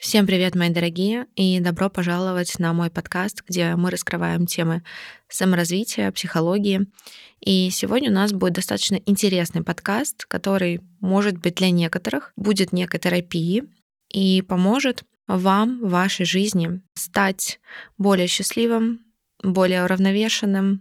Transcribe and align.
Всем 0.00 0.26
привет, 0.26 0.54
мои 0.54 0.70
дорогие, 0.70 1.26
и 1.36 1.60
добро 1.60 1.90
пожаловать 1.90 2.58
на 2.58 2.72
мой 2.72 2.88
подкаст, 2.88 3.42
где 3.46 3.76
мы 3.76 3.90
раскрываем 3.90 4.46
темы 4.46 4.82
саморазвития, 5.28 6.10
психологии. 6.10 6.86
И 7.40 7.68
сегодня 7.68 8.10
у 8.10 8.14
нас 8.14 8.32
будет 8.32 8.54
достаточно 8.54 8.98
интересный 9.04 9.62
подкаст, 9.62 10.24
который, 10.24 10.80
может 11.00 11.36
быть, 11.36 11.56
для 11.56 11.70
некоторых 11.70 12.32
будет 12.34 12.72
некой 12.72 12.98
терапией 12.98 13.64
и 14.10 14.40
поможет 14.40 15.02
вам 15.26 15.80
в 15.82 15.90
вашей 15.90 16.24
жизни 16.24 16.80
стать 16.94 17.60
более 17.98 18.26
счастливым, 18.26 19.00
более 19.42 19.84
уравновешенным, 19.84 20.80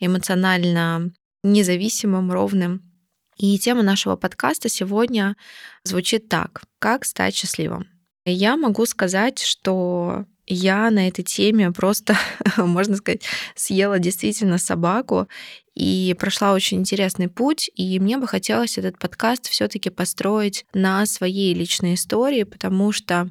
эмоционально 0.00 1.12
независимым, 1.42 2.32
ровным. 2.32 2.90
И 3.36 3.58
тема 3.58 3.82
нашего 3.82 4.16
подкаста 4.16 4.70
сегодня 4.70 5.36
звучит 5.84 6.30
так. 6.30 6.62
Как 6.78 7.04
стать 7.04 7.36
счастливым? 7.36 7.86
Я 8.28 8.56
могу 8.56 8.86
сказать, 8.86 9.38
что 9.38 10.24
я 10.48 10.90
на 10.90 11.06
этой 11.06 11.22
теме 11.22 11.70
просто, 11.70 12.16
можно 12.56 12.96
сказать, 12.96 13.22
съела 13.54 14.00
действительно 14.00 14.58
собаку 14.58 15.28
и 15.74 16.14
прошла 16.18 16.52
очень 16.52 16.78
интересный 16.78 17.28
путь. 17.28 17.70
И 17.76 18.00
мне 18.00 18.18
бы 18.18 18.26
хотелось 18.26 18.78
этот 18.78 18.98
подкаст 18.98 19.48
все-таки 19.48 19.90
построить 19.90 20.66
на 20.74 21.06
своей 21.06 21.54
личной 21.54 21.94
истории, 21.94 22.42
потому 22.42 22.90
что 22.90 23.30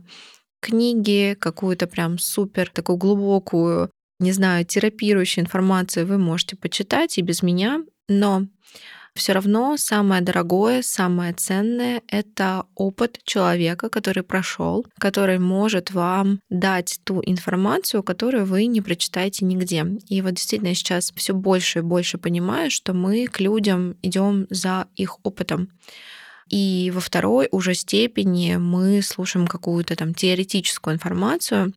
книги, 0.61 1.35
какую-то 1.37 1.87
прям 1.87 2.17
супер 2.17 2.69
такую 2.69 2.97
глубокую, 2.97 3.91
не 4.19 4.31
знаю, 4.31 4.65
терапирующую 4.65 5.43
информацию 5.43 6.07
вы 6.07 6.17
можете 6.17 6.55
почитать 6.55 7.17
и 7.17 7.21
без 7.21 7.43
меня, 7.43 7.83
но 8.07 8.47
все 9.15 9.31
равно 9.31 9.77
самое 9.77 10.21
дорогое, 10.21 10.81
самое 10.81 11.33
ценное— 11.33 12.01
это 12.07 12.65
опыт 12.75 13.19
человека, 13.23 13.89
который 13.89 14.23
прошел, 14.23 14.85
который 14.99 15.39
может 15.39 15.91
вам 15.91 16.41
дать 16.49 16.99
ту 17.05 17.21
информацию, 17.25 18.03
которую 18.03 18.45
вы 18.45 18.65
не 18.65 18.81
прочитаете 18.81 19.45
нигде. 19.45 19.85
И 20.09 20.21
вот 20.21 20.33
действительно 20.33 20.75
сейчас 20.75 21.13
все 21.15 21.33
больше 21.33 21.79
и 21.79 21.81
больше 21.81 22.17
понимаю, 22.17 22.69
что 22.69 22.93
мы 22.93 23.27
к 23.27 23.39
людям 23.39 23.95
идем 24.01 24.47
за 24.49 24.87
их 24.95 25.17
опытом. 25.23 25.69
И 26.49 26.91
во 26.93 26.99
второй 26.99 27.47
уже 27.51 27.73
степени 27.73 28.57
мы 28.57 29.01
слушаем 29.01 29.47
какую-то 29.47 29.95
там 29.95 30.13
теоретическую 30.13 30.93
информацию, 30.93 31.73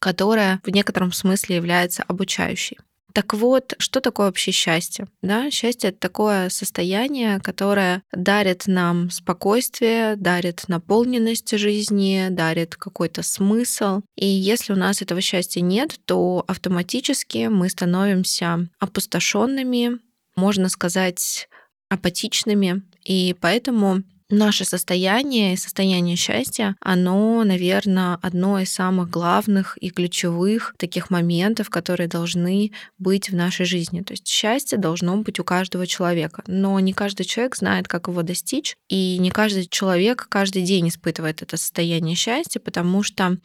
которая 0.00 0.60
в 0.64 0.70
некотором 0.70 1.12
смысле 1.12 1.56
является 1.56 2.02
обучающей. 2.02 2.78
Так 3.12 3.34
вот, 3.34 3.74
что 3.78 4.00
такое 4.00 4.26
вообще 4.26 4.50
счастье? 4.50 5.06
Да, 5.22 5.50
счастье 5.50 5.90
это 5.90 5.98
такое 5.98 6.48
состояние, 6.48 7.40
которое 7.40 8.02
дарит 8.12 8.66
нам 8.66 9.10
спокойствие, 9.10 10.16
дарит 10.16 10.64
наполненность 10.68 11.56
жизни, 11.56 12.28
дарит 12.30 12.76
какой-то 12.76 13.22
смысл. 13.22 14.02
И 14.16 14.26
если 14.26 14.72
у 14.72 14.76
нас 14.76 15.02
этого 15.02 15.20
счастья 15.20 15.60
нет, 15.60 15.98
то 16.04 16.44
автоматически 16.46 17.48
мы 17.48 17.68
становимся 17.68 18.68
опустошенными, 18.78 19.98
можно 20.36 20.68
сказать, 20.68 21.48
апатичными. 21.88 22.82
И 23.04 23.34
поэтому 23.40 24.02
наше 24.30 24.64
состояние, 24.64 25.56
состояние 25.56 26.16
счастья, 26.16 26.76
оно, 26.80 27.42
наверное, 27.44 28.18
одно 28.22 28.60
из 28.60 28.72
самых 28.72 29.10
главных 29.10 29.76
и 29.80 29.90
ключевых 29.90 30.74
таких 30.78 31.10
моментов, 31.10 31.70
которые 31.70 32.08
должны 32.08 32.72
быть 32.98 33.30
в 33.30 33.34
нашей 33.34 33.66
жизни. 33.66 34.02
То 34.02 34.12
есть 34.12 34.26
счастье 34.26 34.78
должно 34.78 35.16
быть 35.18 35.40
у 35.40 35.44
каждого 35.44 35.86
человека, 35.86 36.42
но 36.46 36.78
не 36.80 36.92
каждый 36.92 37.24
человек 37.24 37.56
знает, 37.56 37.88
как 37.88 38.08
его 38.08 38.22
достичь, 38.22 38.76
и 38.88 39.18
не 39.18 39.30
каждый 39.30 39.66
человек 39.66 40.26
каждый 40.28 40.62
день 40.62 40.88
испытывает 40.88 41.42
это 41.42 41.56
состояние 41.56 42.16
счастья, 42.16 42.60
потому 42.60 43.02
что 43.02 43.36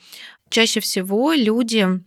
чаще 0.49 0.79
всего 0.79 1.33
люди 1.33 2.01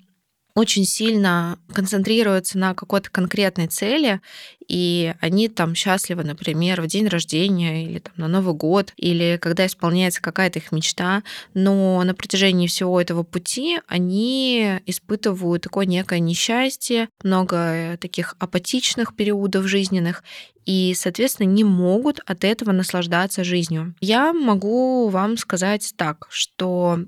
очень 0.58 0.84
сильно 0.84 1.58
концентрируются 1.72 2.58
на 2.58 2.74
какой-то 2.74 3.10
конкретной 3.10 3.68
цели, 3.68 4.20
и 4.66 5.14
они 5.20 5.48
там 5.48 5.74
счастливы, 5.74 6.24
например, 6.24 6.82
в 6.82 6.86
день 6.88 7.06
рождения 7.06 7.84
или 7.84 8.00
там 8.00 8.14
на 8.16 8.28
Новый 8.28 8.54
год, 8.54 8.92
или 8.96 9.38
когда 9.40 9.66
исполняется 9.66 10.20
какая-то 10.20 10.58
их 10.58 10.72
мечта, 10.72 11.22
но 11.54 12.02
на 12.02 12.12
протяжении 12.14 12.66
всего 12.66 13.00
этого 13.00 13.22
пути 13.22 13.78
они 13.86 14.80
испытывают 14.84 15.62
такое 15.62 15.86
некое 15.86 16.18
несчастье, 16.18 17.08
много 17.22 17.96
таких 18.00 18.34
апатичных 18.40 19.14
периодов 19.14 19.66
жизненных, 19.66 20.24
и, 20.66 20.92
соответственно, 20.94 21.46
не 21.46 21.64
могут 21.64 22.20
от 22.26 22.44
этого 22.44 22.72
наслаждаться 22.72 23.44
жизнью. 23.44 23.94
Я 24.00 24.32
могу 24.34 25.08
вам 25.08 25.38
сказать 25.38 25.94
так, 25.96 26.26
что 26.30 26.98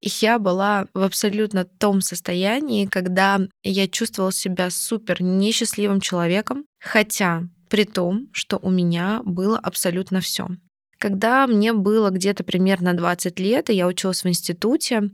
я 0.00 0.38
была 0.38 0.86
в 0.94 1.02
абсолютно 1.02 1.64
том 1.64 2.00
состоянии, 2.00 2.86
когда 2.86 3.40
я 3.62 3.88
чувствовала 3.88 4.32
себя 4.32 4.70
супер 4.70 5.22
несчастливым 5.22 6.00
человеком, 6.00 6.64
хотя 6.80 7.44
при 7.68 7.84
том, 7.84 8.28
что 8.32 8.58
у 8.62 8.70
меня 8.70 9.20
было 9.24 9.58
абсолютно 9.58 10.20
все. 10.20 10.48
Когда 10.98 11.46
мне 11.46 11.72
было 11.72 12.10
где-то 12.10 12.42
примерно 12.44 12.94
20 12.94 13.38
лет, 13.38 13.70
и 13.70 13.74
я 13.74 13.86
училась 13.86 14.24
в 14.24 14.28
институте, 14.28 15.10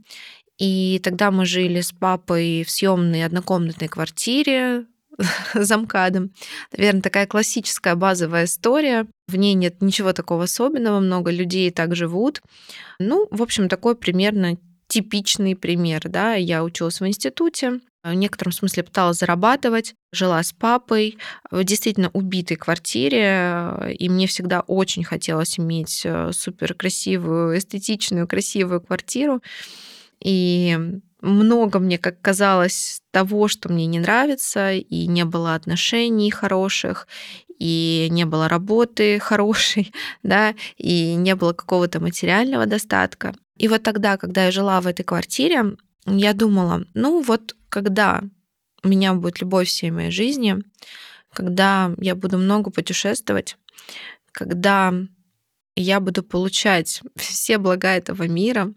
и 0.57 0.99
тогда 1.03 1.31
мы 1.31 1.45
жили 1.45 1.81
с 1.81 1.91
папой 1.91 2.63
в 2.63 2.71
съемной 2.71 3.25
однокомнатной 3.25 3.87
квартире 3.87 4.85
за 5.53 5.77
МКАДом. 5.77 6.31
Наверное, 6.75 7.01
такая 7.01 7.27
классическая 7.27 7.95
базовая 7.95 8.45
история. 8.45 9.05
В 9.27 9.35
ней 9.35 9.53
нет 9.53 9.81
ничего 9.81 10.13
такого 10.13 10.43
особенного, 10.43 10.99
много 10.99 11.31
людей 11.31 11.71
так 11.71 11.95
живут. 11.95 12.41
Ну, 12.99 13.27
в 13.31 13.41
общем, 13.41 13.69
такой 13.69 13.95
примерно 13.95 14.57
типичный 14.87 15.55
пример. 15.55 16.01
Да? 16.05 16.35
Я 16.35 16.63
училась 16.63 16.99
в 16.99 17.07
институте, 17.07 17.79
в 18.03 18.13
некотором 18.13 18.51
смысле 18.51 18.83
пыталась 18.83 19.17
зарабатывать, 19.17 19.95
жила 20.11 20.41
с 20.43 20.53
папой 20.53 21.17
в 21.49 21.63
действительно 21.63 22.11
убитой 22.13 22.55
квартире, 22.55 23.95
и 23.97 24.09
мне 24.09 24.27
всегда 24.27 24.61
очень 24.61 25.03
хотелось 25.03 25.59
иметь 25.59 26.01
э, 26.05 26.31
супер 26.31 26.75
красивую, 26.75 27.57
эстетичную, 27.57 28.27
красивую 28.27 28.81
квартиру. 28.81 29.41
И 30.23 30.77
много 31.21 31.79
мне, 31.79 31.97
как 31.97 32.21
казалось, 32.21 33.01
того, 33.11 33.47
что 33.47 33.69
мне 33.69 33.87
не 33.87 33.99
нравится, 33.99 34.73
и 34.73 35.07
не 35.07 35.25
было 35.25 35.55
отношений 35.55 36.29
хороших, 36.29 37.07
и 37.57 38.07
не 38.11 38.25
было 38.25 38.47
работы 38.47 39.19
хорошей, 39.21 39.91
да, 40.21 40.53
и 40.77 41.15
не 41.15 41.35
было 41.35 41.53
какого-то 41.53 41.99
материального 41.99 42.67
достатка. 42.67 43.33
И 43.57 43.67
вот 43.67 43.83
тогда, 43.83 44.17
когда 44.17 44.45
я 44.45 44.51
жила 44.51 44.81
в 44.81 44.87
этой 44.87 45.03
квартире, 45.03 45.75
я 46.05 46.33
думала, 46.33 46.85
ну 46.93 47.21
вот 47.21 47.55
когда 47.69 48.23
у 48.83 48.87
меня 48.87 49.13
будет 49.13 49.41
любовь 49.41 49.67
всей 49.67 49.91
моей 49.91 50.11
жизни, 50.11 50.57
когда 51.33 51.93
я 51.97 52.15
буду 52.15 52.37
много 52.37 52.69
путешествовать, 52.69 53.57
когда 54.31 54.93
я 55.75 55.99
буду 55.99 56.23
получать 56.23 57.01
все 57.15 57.57
блага 57.57 57.89
этого 57.89 58.27
мира, 58.27 58.73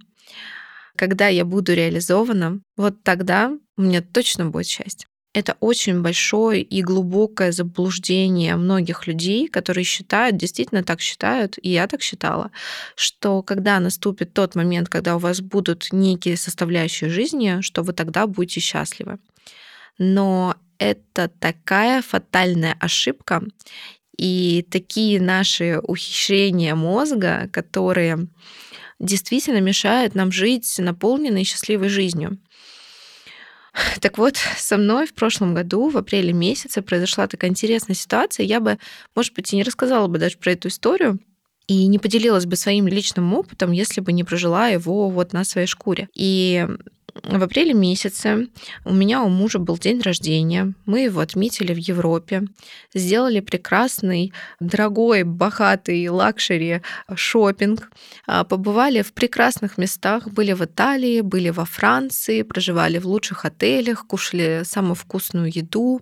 когда 0.97 1.28
я 1.28 1.45
буду 1.45 1.75
реализована, 1.75 2.60
вот 2.77 3.03
тогда 3.03 3.56
у 3.77 3.83
меня 3.83 4.03
точно 4.03 4.47
будет 4.47 4.66
счастье. 4.66 5.09
Это 5.38 5.56
очень 5.60 6.03
большое 6.03 6.62
и 6.62 6.82
глубокое 6.82 7.53
заблуждение 7.53 8.56
многих 8.56 9.06
людей, 9.06 9.47
которые 9.47 9.84
считают, 9.84 10.37
действительно 10.37 10.82
так 10.82 11.00
считают, 11.00 11.59
и 11.62 11.71
я 11.71 11.87
так 11.87 12.03
считала, 12.03 12.50
что 12.97 13.43
когда 13.44 13.78
наступит 13.78 14.34
тот 14.34 14.56
момент, 14.56 14.88
когда 14.88 15.15
у 15.15 15.21
вас 15.21 15.41
будут 15.41 15.93
некие 15.93 16.37
составляющие 16.37 17.09
жизни, 17.09 17.60
что 17.60 17.84
вы 17.84 17.93
тогда 17.93 18.27
будете 18.27 18.59
счастливы. 18.59 19.21
Но 19.97 20.56
это 20.78 21.28
такая 21.28 22.03
фатальная 22.03 22.77
ошибка, 22.81 23.44
и 24.16 24.66
такие 24.69 25.21
наши 25.21 25.78
ухищрения 25.84 26.75
мозга, 26.75 27.48
которые 27.53 28.27
действительно 28.98 29.60
мешают 29.60 30.16
нам 30.16 30.32
жить 30.32 30.75
наполненной 30.78 31.45
счастливой 31.45 31.91
жизнью. 31.91 32.39
Так 34.01 34.19
вот, 34.19 34.36
со 34.57 34.77
мной 34.77 35.07
в 35.07 35.15
прошлом 35.15 35.54
году, 35.54 35.89
в 35.91 35.97
апреле 35.97 36.33
месяце, 36.33 36.83
произошла 36.83 37.27
такая 37.27 37.51
интересная 37.51 37.95
ситуация. 37.95 38.45
Я 38.45 38.60
бы, 38.60 38.78
может 39.15 39.34
быть, 39.34 39.53
и 39.53 39.57
не 39.57 39.63
рассказала 39.63 40.09
бы 40.09 40.19
даже 40.19 40.39
про 40.39 40.53
эту 40.53 40.69
историю, 40.69 41.19
и 41.66 41.86
не 41.86 41.98
поделилась 41.98 42.47
бы 42.47 42.57
своим 42.57 42.89
личным 42.89 43.34
опытом, 43.34 43.72
если 43.72 44.01
бы 44.01 44.13
не 44.13 44.25
прожила 44.25 44.69
его 44.69 45.10
вот 45.10 45.33
на 45.33 45.45
своей 45.45 45.66
шкуре. 45.66 46.09
И 46.15 46.66
в 47.24 47.42
апреле 47.42 47.74
месяце 47.74 48.48
у 48.84 48.94
меня 48.94 49.22
у 49.22 49.28
мужа 49.28 49.59
был 49.59 49.78
день 49.78 50.00
рождения. 50.00 50.74
Мы 50.86 51.00
его 51.00 51.20
отметили 51.20 51.72
в 51.72 51.76
Европе. 51.76 52.44
Сделали 52.94 53.41
прекрасный, 53.41 54.32
дорогой, 54.60 55.24
богатый 55.24 56.09
luxury 56.09 56.83
шопинг. 57.15 57.91
А, 58.26 58.44
побывали 58.44 59.03
в 59.03 59.12
прекрасных 59.12 59.78
местах. 59.78 60.28
Были 60.28 60.53
в 60.53 60.65
Италии, 60.65 61.20
были 61.20 61.50
во 61.50 61.65
Франции, 61.65 62.42
проживали 62.42 62.98
в 62.98 63.06
лучших 63.06 63.44
отелях, 63.44 64.06
кушали 64.06 64.62
самую 64.65 64.94
вкусную 64.94 65.50
еду. 65.54 66.00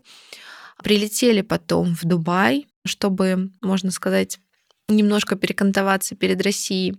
Прилетели 0.83 1.41
потом 1.41 1.95
в 1.95 2.05
Дубай, 2.05 2.67
чтобы, 2.85 3.51
можно 3.63 3.91
сказать, 3.91 4.39
немножко 4.89 5.37
перекантоваться 5.37 6.15
перед 6.15 6.43
Россией. 6.43 6.97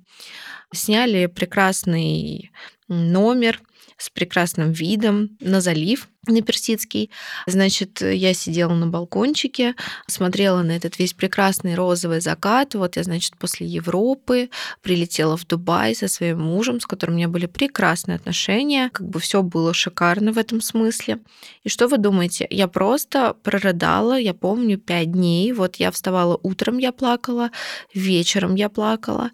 сняли 0.73 1.27
прекрасный 1.27 2.51
номер 2.89 3.61
с 3.97 4.09
прекрасным 4.09 4.71
видом 4.71 5.37
на 5.39 5.61
залив 5.61 6.07
на 6.27 6.41
Персидский. 6.41 7.09
Значит, 7.45 8.01
я 8.01 8.33
сидела 8.33 8.73
на 8.73 8.87
балкончике, 8.87 9.75
смотрела 10.07 10.61
на 10.61 10.71
этот 10.71 10.99
весь 10.99 11.13
прекрасный 11.13 11.75
розовый 11.75 12.21
закат. 12.21 12.75
Вот 12.75 12.95
я, 12.97 13.03
значит, 13.03 13.37
после 13.37 13.67
Европы 13.67 14.49
прилетела 14.81 15.37
в 15.37 15.45
Дубай 15.47 15.95
со 15.95 16.07
своим 16.07 16.41
мужем, 16.41 16.79
с 16.79 16.85
которым 16.85 17.15
у 17.15 17.17
меня 17.17 17.27
были 17.27 17.45
прекрасные 17.45 18.15
отношения. 18.15 18.89
Как 18.89 19.07
бы 19.07 19.19
все 19.19 19.41
было 19.41 19.73
шикарно 19.73 20.31
в 20.31 20.37
этом 20.37 20.61
смысле. 20.61 21.19
И 21.63 21.69
что 21.69 21.87
вы 21.87 21.97
думаете? 21.97 22.47
Я 22.49 22.67
просто 22.67 23.35
прорыдала, 23.43 24.19
я 24.19 24.33
помню, 24.33 24.77
пять 24.77 25.11
дней. 25.11 25.51
Вот 25.53 25.77
я 25.77 25.91
вставала 25.91 26.39
утром, 26.43 26.77
я 26.77 26.91
плакала, 26.91 27.51
вечером 27.93 28.55
я 28.55 28.69
плакала. 28.69 29.31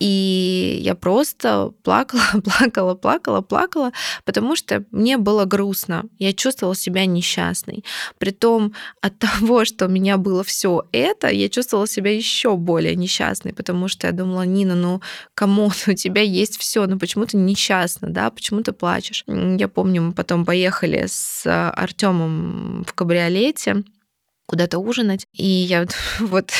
И 0.00 0.78
я 0.82 0.94
просто 0.94 1.72
плакала, 1.82 2.22
плакала, 2.44 2.94
плакала, 2.94 3.40
плакала, 3.40 3.92
потому 4.24 4.56
что 4.56 4.84
мне 4.90 5.18
было 5.18 5.44
грустно. 5.44 6.04
Я 6.18 6.27
чувствовала 6.32 6.74
себя 6.74 7.06
несчастной. 7.06 7.84
Притом 8.18 8.74
от 9.00 9.18
того, 9.18 9.64
что 9.64 9.86
у 9.86 9.88
меня 9.88 10.16
было 10.16 10.44
все 10.44 10.84
это, 10.92 11.28
я 11.28 11.48
чувствовала 11.48 11.86
себя 11.86 12.14
еще 12.14 12.56
более 12.56 12.96
несчастной, 12.96 13.52
потому 13.52 13.88
что 13.88 14.06
я 14.06 14.12
думала, 14.12 14.42
Нина, 14.42 14.74
ну 14.74 15.00
кому 15.34 15.66
у 15.86 15.92
тебя 15.92 16.22
есть 16.22 16.58
все, 16.58 16.86
ну 16.86 16.98
почему 16.98 17.26
ты 17.26 17.36
несчастна, 17.36 18.08
да, 18.08 18.30
почему 18.30 18.62
ты 18.62 18.72
плачешь? 18.72 19.24
Я 19.26 19.68
помню, 19.68 20.02
мы 20.02 20.12
потом 20.12 20.44
поехали 20.44 21.04
с 21.06 21.42
Артемом 21.46 22.84
в 22.84 22.92
кабриолете, 22.92 23.84
куда-то 24.48 24.78
ужинать. 24.78 25.26
И 25.34 25.46
я 25.46 25.82
вот, 25.82 25.94
вот 26.20 26.50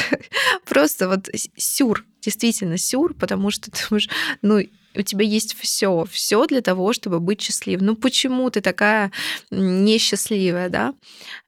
просто 0.67 1.09
вот 1.09 1.29
сюр, 1.57 2.05
действительно 2.21 2.77
сюр, 2.77 3.15
потому 3.15 3.51
что 3.51 3.71
ты 3.71 3.81
думаешь, 3.89 4.09
ну, 4.43 4.61
у 4.99 5.03
тебя 5.03 5.25
есть 5.25 5.57
все, 5.59 6.05
все 6.11 6.47
для 6.47 6.61
того, 6.61 6.93
чтобы 6.93 7.21
быть 7.21 7.41
счастливым. 7.41 7.87
Ну 7.87 7.97
почему 7.97 8.51
ты 8.51 8.61
такая 8.61 9.13
несчастливая, 9.51 10.69
да? 10.69 10.95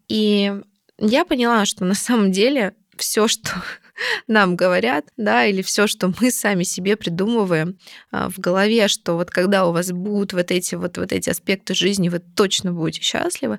И 0.08 0.52
я 0.98 1.24
поняла, 1.24 1.64
что 1.64 1.84
на 1.84 1.94
самом 1.94 2.30
деле 2.30 2.74
все, 2.96 3.26
что 3.26 3.50
нам 4.26 4.56
говорят, 4.56 5.06
да, 5.16 5.44
или 5.46 5.62
все, 5.62 5.86
что 5.86 6.12
мы 6.20 6.30
сами 6.30 6.62
себе 6.62 6.96
придумываем 6.96 7.78
а, 8.10 8.28
в 8.30 8.38
голове, 8.38 8.88
что 8.88 9.14
вот 9.14 9.30
когда 9.30 9.66
у 9.66 9.72
вас 9.72 9.90
будут 9.90 10.32
вот 10.32 10.50
эти 10.50 10.74
вот, 10.74 10.98
вот 10.98 11.12
эти 11.12 11.30
аспекты 11.30 11.74
жизни, 11.74 12.08
вы 12.08 12.20
точно 12.20 12.72
будете 12.72 13.02
счастливы, 13.02 13.58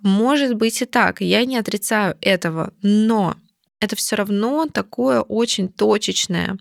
может 0.00 0.54
быть 0.54 0.82
и 0.82 0.86
так, 0.86 1.20
я 1.20 1.44
не 1.44 1.56
отрицаю 1.56 2.16
этого, 2.20 2.72
но 2.82 3.36
это 3.80 3.96
все 3.96 4.16
равно 4.16 4.66
такое 4.66 5.20
очень 5.22 5.68
точечное 5.68 6.58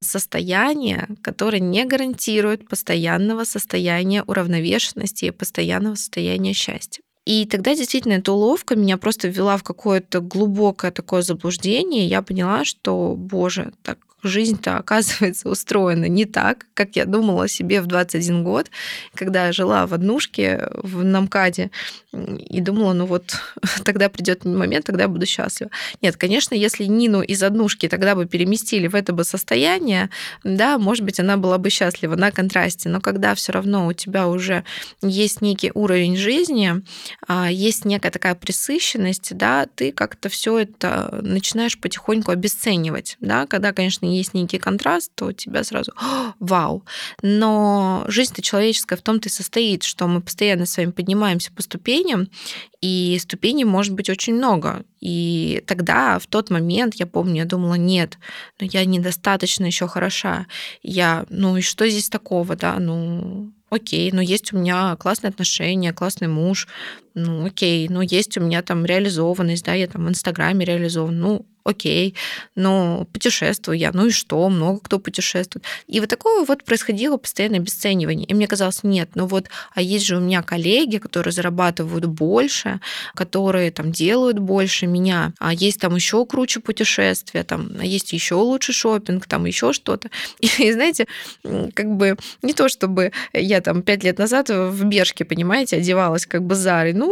состояние, 0.00 1.08
которое 1.22 1.58
не 1.58 1.84
гарантирует 1.84 2.68
постоянного 2.68 3.44
состояния 3.44 4.22
уравновешенности 4.22 5.26
и 5.26 5.30
постоянного 5.30 5.96
состояния 5.96 6.52
счастья. 6.52 7.02
И 7.26 7.44
тогда 7.44 7.74
действительно 7.74 8.14
эта 8.14 8.32
уловка 8.32 8.76
меня 8.76 8.96
просто 8.96 9.28
ввела 9.28 9.56
в 9.56 9.62
какое-то 9.62 10.20
глубокое 10.20 10.90
такое 10.90 11.22
заблуждение. 11.22 12.06
Я 12.06 12.22
поняла, 12.22 12.64
что, 12.64 13.14
боже, 13.16 13.72
так 13.82 13.98
жизнь-то 14.22 14.76
оказывается 14.78 15.48
устроена 15.48 16.06
не 16.06 16.24
так, 16.24 16.66
как 16.74 16.96
я 16.96 17.04
думала 17.04 17.48
себе 17.48 17.80
в 17.80 17.86
21 17.86 18.44
год, 18.44 18.70
когда 19.14 19.46
я 19.46 19.52
жила 19.52 19.86
в 19.86 19.94
однушке 19.94 20.68
в 20.74 21.04
Намкаде 21.04 21.70
и 22.12 22.60
думала, 22.60 22.92
ну 22.92 23.06
вот 23.06 23.36
тогда 23.84 24.08
придет 24.08 24.44
момент, 24.44 24.86
тогда 24.86 25.04
я 25.04 25.08
буду 25.08 25.26
счастлива. 25.26 25.70
Нет, 26.02 26.16
конечно, 26.16 26.54
если 26.54 26.84
Нину 26.84 27.22
из 27.22 27.42
однушки 27.42 27.88
тогда 27.88 28.14
бы 28.14 28.26
переместили 28.26 28.88
в 28.88 28.94
это 28.94 29.12
бы 29.12 29.24
состояние, 29.24 30.10
да, 30.44 30.78
может 30.78 31.04
быть, 31.04 31.20
она 31.20 31.36
была 31.36 31.58
бы 31.58 31.70
счастлива 31.70 32.16
на 32.16 32.30
контрасте, 32.30 32.88
но 32.88 33.00
когда 33.00 33.34
все 33.34 33.52
равно 33.52 33.86
у 33.86 33.92
тебя 33.92 34.28
уже 34.28 34.64
есть 35.02 35.40
некий 35.40 35.70
уровень 35.74 36.16
жизни, 36.16 36.82
а, 37.26 37.50
есть 37.50 37.84
некая 37.84 38.10
такая 38.10 38.34
присыщенность, 38.34 39.36
да, 39.36 39.66
ты 39.74 39.92
как-то 39.92 40.28
все 40.28 40.58
это 40.58 41.20
начинаешь 41.22 41.78
потихоньку 41.78 42.32
обесценивать, 42.32 43.16
да, 43.20 43.46
когда, 43.46 43.72
конечно, 43.72 44.06
есть 44.18 44.34
некий 44.34 44.58
контраст, 44.58 45.12
то 45.14 45.26
у 45.26 45.32
тебя 45.32 45.64
сразу 45.64 45.92
вау. 46.38 46.84
Но 47.22 48.04
жизнь-то 48.08 48.42
человеческая 48.42 48.96
в 48.96 49.02
том-то 49.02 49.28
и 49.28 49.32
состоит, 49.32 49.82
что 49.82 50.06
мы 50.06 50.20
постоянно 50.20 50.66
с 50.66 50.76
вами 50.76 50.90
поднимаемся 50.90 51.52
по 51.52 51.62
ступеням, 51.62 52.28
и 52.80 53.18
ступеней 53.20 53.64
может 53.64 53.94
быть 53.94 54.08
очень 54.10 54.34
много. 54.34 54.84
И 55.00 55.62
тогда, 55.66 56.18
в 56.18 56.26
тот 56.26 56.50
момент, 56.50 56.94
я 56.94 57.06
помню, 57.06 57.36
я 57.36 57.44
думала, 57.44 57.74
нет, 57.74 58.18
но 58.58 58.66
я 58.70 58.84
недостаточно 58.84 59.64
еще 59.64 59.86
хороша. 59.86 60.46
Я, 60.82 61.26
ну 61.28 61.56
и 61.56 61.60
что 61.60 61.88
здесь 61.88 62.08
такого, 62.08 62.56
да, 62.56 62.78
ну 62.78 63.52
окей, 63.70 64.10
но 64.12 64.20
есть 64.20 64.52
у 64.52 64.58
меня 64.58 64.96
классные 64.96 65.30
отношения, 65.30 65.92
классный 65.92 66.28
муж, 66.28 66.68
ну 67.22 67.46
окей, 67.46 67.88
но 67.88 68.02
есть 68.02 68.36
у 68.38 68.40
меня 68.40 68.62
там 68.62 68.84
реализованность, 68.84 69.64
да, 69.64 69.74
я 69.74 69.86
там 69.86 70.06
в 70.06 70.08
Инстаграме 70.08 70.64
реализован, 70.64 71.18
ну 71.18 71.46
окей, 71.64 72.14
но 72.54 73.06
путешествую 73.12 73.78
я, 73.78 73.90
ну 73.92 74.06
и 74.06 74.10
что, 74.10 74.48
много 74.48 74.80
кто 74.80 74.98
путешествует. 74.98 75.64
И 75.86 76.00
вот 76.00 76.08
такое 76.08 76.44
вот 76.44 76.64
происходило 76.64 77.16
постоянное 77.16 77.60
обесценивание. 77.60 78.26
И 78.26 78.34
мне 78.34 78.46
казалось, 78.46 78.82
нет, 78.82 79.10
ну 79.14 79.26
вот, 79.26 79.48
а 79.74 79.82
есть 79.82 80.06
же 80.06 80.16
у 80.16 80.20
меня 80.20 80.42
коллеги, 80.42 80.98
которые 80.98 81.32
зарабатывают 81.32 82.04
больше, 82.06 82.80
которые 83.14 83.70
там 83.70 83.92
делают 83.92 84.38
больше 84.38 84.86
меня, 84.86 85.32
а 85.38 85.52
есть 85.52 85.80
там 85.80 85.94
еще 85.94 86.24
круче 86.26 86.60
путешествия, 86.60 87.44
там, 87.44 87.70
а 87.78 87.84
есть 87.84 88.12
еще 88.12 88.34
лучше 88.34 88.72
шопинг, 88.72 89.26
там 89.26 89.44
еще 89.46 89.72
что-то. 89.72 90.10
И, 90.40 90.46
и 90.58 90.72
знаете, 90.72 91.06
как 91.74 91.86
бы 91.96 92.16
не 92.42 92.52
то, 92.52 92.68
чтобы 92.68 93.12
я 93.32 93.60
там 93.60 93.82
пять 93.82 94.04
лет 94.04 94.18
назад 94.18 94.48
в 94.50 94.84
Бершке, 94.84 95.24
понимаете, 95.24 95.76
одевалась 95.76 96.26
как 96.26 96.42
бы 96.42 96.54
Зарой, 96.54 96.92
ну, 96.92 97.09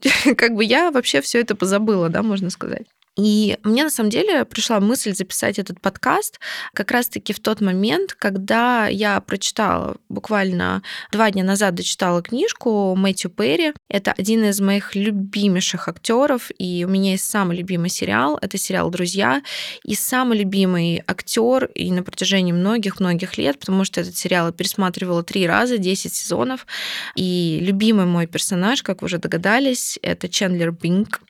как 0.36 0.54
бы 0.54 0.64
я 0.64 0.90
вообще 0.90 1.20
все 1.20 1.40
это 1.40 1.54
позабыла, 1.54 2.08
да, 2.08 2.22
можно 2.22 2.50
сказать. 2.50 2.86
И 3.16 3.56
мне 3.62 3.82
на 3.82 3.90
самом 3.90 4.10
деле 4.10 4.44
пришла 4.44 4.78
мысль 4.78 5.14
записать 5.14 5.58
этот 5.58 5.80
подкаст 5.80 6.38
как 6.74 6.90
раз-таки 6.90 7.32
в 7.32 7.40
тот 7.40 7.62
момент, 7.62 8.12
когда 8.12 8.88
я 8.88 9.20
прочитала, 9.20 9.96
буквально 10.10 10.82
два 11.10 11.30
дня 11.30 11.42
назад 11.42 11.74
дочитала 11.74 12.20
книжку 12.22 12.94
Мэтью 12.94 13.30
Перри. 13.30 13.72
Это 13.88 14.12
один 14.12 14.44
из 14.44 14.60
моих 14.60 14.94
любимейших 14.94 15.88
актеров, 15.88 16.50
и 16.58 16.84
у 16.84 16.90
меня 16.90 17.12
есть 17.12 17.24
самый 17.24 17.56
любимый 17.56 17.88
сериал. 17.88 18.38
Это 18.42 18.58
сериал 18.58 18.90
«Друзья». 18.90 19.42
И 19.82 19.94
самый 19.94 20.38
любимый 20.38 21.02
актер 21.06 21.66
и 21.74 21.90
на 21.92 22.02
протяжении 22.02 22.52
многих-многих 22.52 23.38
лет, 23.38 23.58
потому 23.58 23.84
что 23.84 24.02
этот 24.02 24.16
сериал 24.16 24.48
я 24.48 24.52
пересматривала 24.52 25.22
три 25.22 25.46
раза, 25.46 25.78
10 25.78 26.14
сезонов. 26.14 26.66
И 27.14 27.60
любимый 27.62 28.04
мой 28.04 28.26
персонаж, 28.26 28.82
как 28.82 29.00
уже 29.06 29.18
догадались, 29.18 29.98
это 30.02 30.28
Чендлер 30.28 30.70
Бинг. 30.70 31.20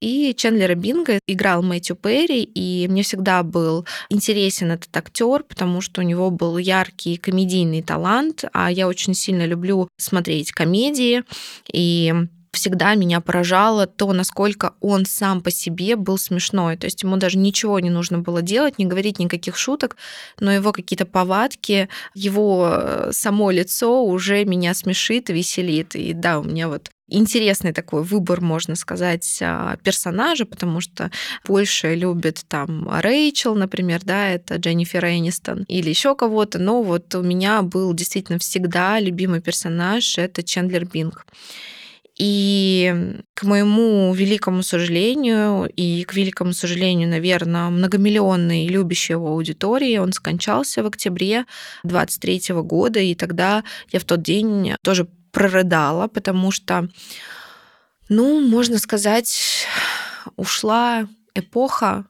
И 0.00 0.34
Чендлера 0.36 0.74
Бинга 0.74 1.18
играл 1.26 1.62
Мэтью 1.62 1.96
Перри, 1.96 2.42
и 2.42 2.86
мне 2.88 3.02
всегда 3.02 3.42
был 3.42 3.86
интересен 4.08 4.70
этот 4.70 4.96
актер, 4.96 5.42
потому 5.42 5.80
что 5.80 6.00
у 6.00 6.04
него 6.04 6.30
был 6.30 6.58
яркий 6.58 7.16
комедийный 7.16 7.82
талант, 7.82 8.44
а 8.52 8.70
я 8.70 8.86
очень 8.88 9.14
сильно 9.14 9.46
люблю 9.46 9.88
смотреть 9.98 10.52
комедии, 10.52 11.24
и 11.72 12.14
всегда 12.52 12.94
меня 12.94 13.20
поражало 13.20 13.86
то, 13.86 14.12
насколько 14.12 14.74
он 14.80 15.06
сам 15.06 15.40
по 15.40 15.50
себе 15.50 15.96
был 15.96 16.18
смешной. 16.18 16.76
То 16.76 16.84
есть 16.84 17.02
ему 17.02 17.16
даже 17.16 17.38
ничего 17.38 17.80
не 17.80 17.90
нужно 17.90 18.18
было 18.18 18.42
делать, 18.42 18.78
не 18.78 18.84
говорить 18.84 19.18
никаких 19.18 19.56
шуток, 19.56 19.96
но 20.38 20.52
его 20.52 20.72
какие-то 20.72 21.06
повадки, 21.06 21.88
его 22.14 22.68
э, 22.70 23.10
само 23.12 23.50
лицо 23.50 24.04
уже 24.04 24.44
меня 24.44 24.74
смешит 24.74 25.30
веселит. 25.30 25.96
И 25.96 26.12
да, 26.12 26.38
у 26.38 26.44
меня 26.44 26.68
вот 26.68 26.90
интересный 27.12 27.72
такой 27.72 28.02
выбор, 28.02 28.40
можно 28.40 28.74
сказать, 28.74 29.38
а, 29.40 29.76
персонажа, 29.82 30.44
потому 30.44 30.80
что 30.80 31.10
больше 31.46 31.94
любит 31.94 32.44
там 32.48 32.88
Рэйчел, 32.88 33.54
например, 33.54 34.00
да, 34.04 34.28
это 34.28 34.56
Дженнифер 34.56 35.04
Энистон, 35.04 35.64
или 35.68 35.88
еще 35.88 36.14
кого-то, 36.14 36.58
но 36.58 36.82
вот 36.82 37.14
у 37.14 37.22
меня 37.22 37.62
был 37.62 37.92
действительно 37.94 38.38
всегда 38.38 39.00
любимый 39.00 39.40
персонаж, 39.40 40.18
это 40.18 40.42
Чендлер 40.42 40.84
Бинг. 40.84 41.26
И 42.18 42.94
к 43.34 43.44
моему 43.44 44.12
великому 44.12 44.62
сожалению, 44.62 45.68
и 45.74 46.04
к 46.04 46.14
великому 46.14 46.52
сожалению, 46.52 47.08
наверное, 47.08 47.70
многомиллионной 47.70 48.68
любящей 48.68 49.14
его 49.14 49.28
аудитории, 49.28 49.96
он 49.96 50.12
скончался 50.12 50.82
в 50.82 50.86
октябре 50.86 51.46
23 51.84 52.54
года, 52.62 53.00
и 53.00 53.14
тогда 53.14 53.64
я 53.90 53.98
в 53.98 54.04
тот 54.04 54.22
день 54.22 54.74
тоже 54.84 55.08
прорыдала, 55.32 56.06
потому 56.06 56.50
что, 56.50 56.88
ну, 58.08 58.40
можно 58.40 58.78
сказать, 58.78 59.66
ушла 60.36 61.08
эпоха, 61.34 62.04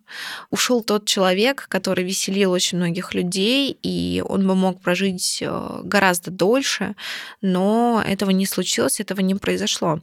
ушел 0.50 0.82
тот 0.82 1.06
человек, 1.06 1.66
который 1.68 2.04
веселил 2.04 2.50
очень 2.50 2.78
многих 2.78 3.14
людей, 3.14 3.76
и 3.82 4.22
он 4.26 4.46
бы 4.46 4.54
мог 4.54 4.80
прожить 4.80 5.38
э, 5.40 5.80
гораздо 5.84 6.30
дольше, 6.30 6.96
но 7.40 8.02
этого 8.04 8.30
не 8.30 8.46
случилось, 8.46 9.00
этого 9.00 9.20
не 9.20 9.34
произошло. 9.34 10.00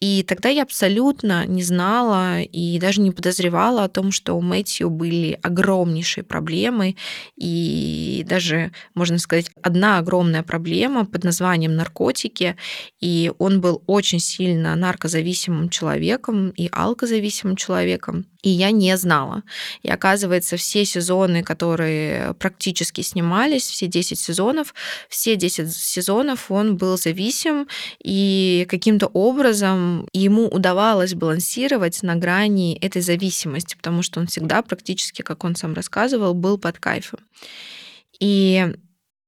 И 0.00 0.22
тогда 0.22 0.48
я 0.48 0.62
абсолютно 0.62 1.46
не 1.46 1.62
знала 1.62 2.40
и 2.40 2.78
даже 2.78 3.02
не 3.02 3.10
подозревала 3.10 3.84
о 3.84 3.88
том, 3.88 4.12
что 4.12 4.34
у 4.34 4.40
Мэтью 4.40 4.88
были 4.88 5.38
огромнейшие 5.42 6.24
проблемы. 6.24 6.96
И 7.36 8.24
даже, 8.26 8.72
можно 8.94 9.18
сказать, 9.18 9.50
одна 9.62 9.98
огромная 9.98 10.42
проблема 10.42 11.04
под 11.04 11.24
названием 11.24 11.76
наркотики. 11.76 12.56
И 13.00 13.30
он 13.38 13.60
был 13.60 13.82
очень 13.86 14.20
сильно 14.20 14.74
наркозависимым 14.74 15.68
человеком 15.68 16.48
и 16.50 16.70
алкозависимым 16.72 17.56
человеком. 17.56 18.24
И 18.42 18.48
я 18.48 18.70
не 18.70 18.96
знала. 18.96 19.42
И 19.82 19.90
оказывается, 19.90 20.56
все 20.56 20.86
сезоны, 20.86 21.42
которые 21.42 22.32
практически 22.34 23.02
снимались, 23.02 23.68
все 23.68 23.86
10 23.86 24.18
сезонов, 24.18 24.74
все 25.10 25.36
10 25.36 25.70
сезонов 25.70 26.50
он 26.50 26.78
был 26.78 26.96
зависим, 26.96 27.68
и 28.02 28.66
каким-то 28.70 29.08
образом 29.08 29.89
ему 30.12 30.48
удавалось 30.48 31.14
балансировать 31.14 32.02
на 32.02 32.16
грани 32.16 32.78
этой 32.80 33.02
зависимости, 33.02 33.76
потому 33.76 34.02
что 34.02 34.20
он 34.20 34.26
всегда 34.26 34.62
практически, 34.62 35.22
как 35.22 35.44
он 35.44 35.56
сам 35.56 35.74
рассказывал, 35.74 36.34
был 36.34 36.58
под 36.58 36.78
кайфом. 36.78 37.20
И 38.20 38.74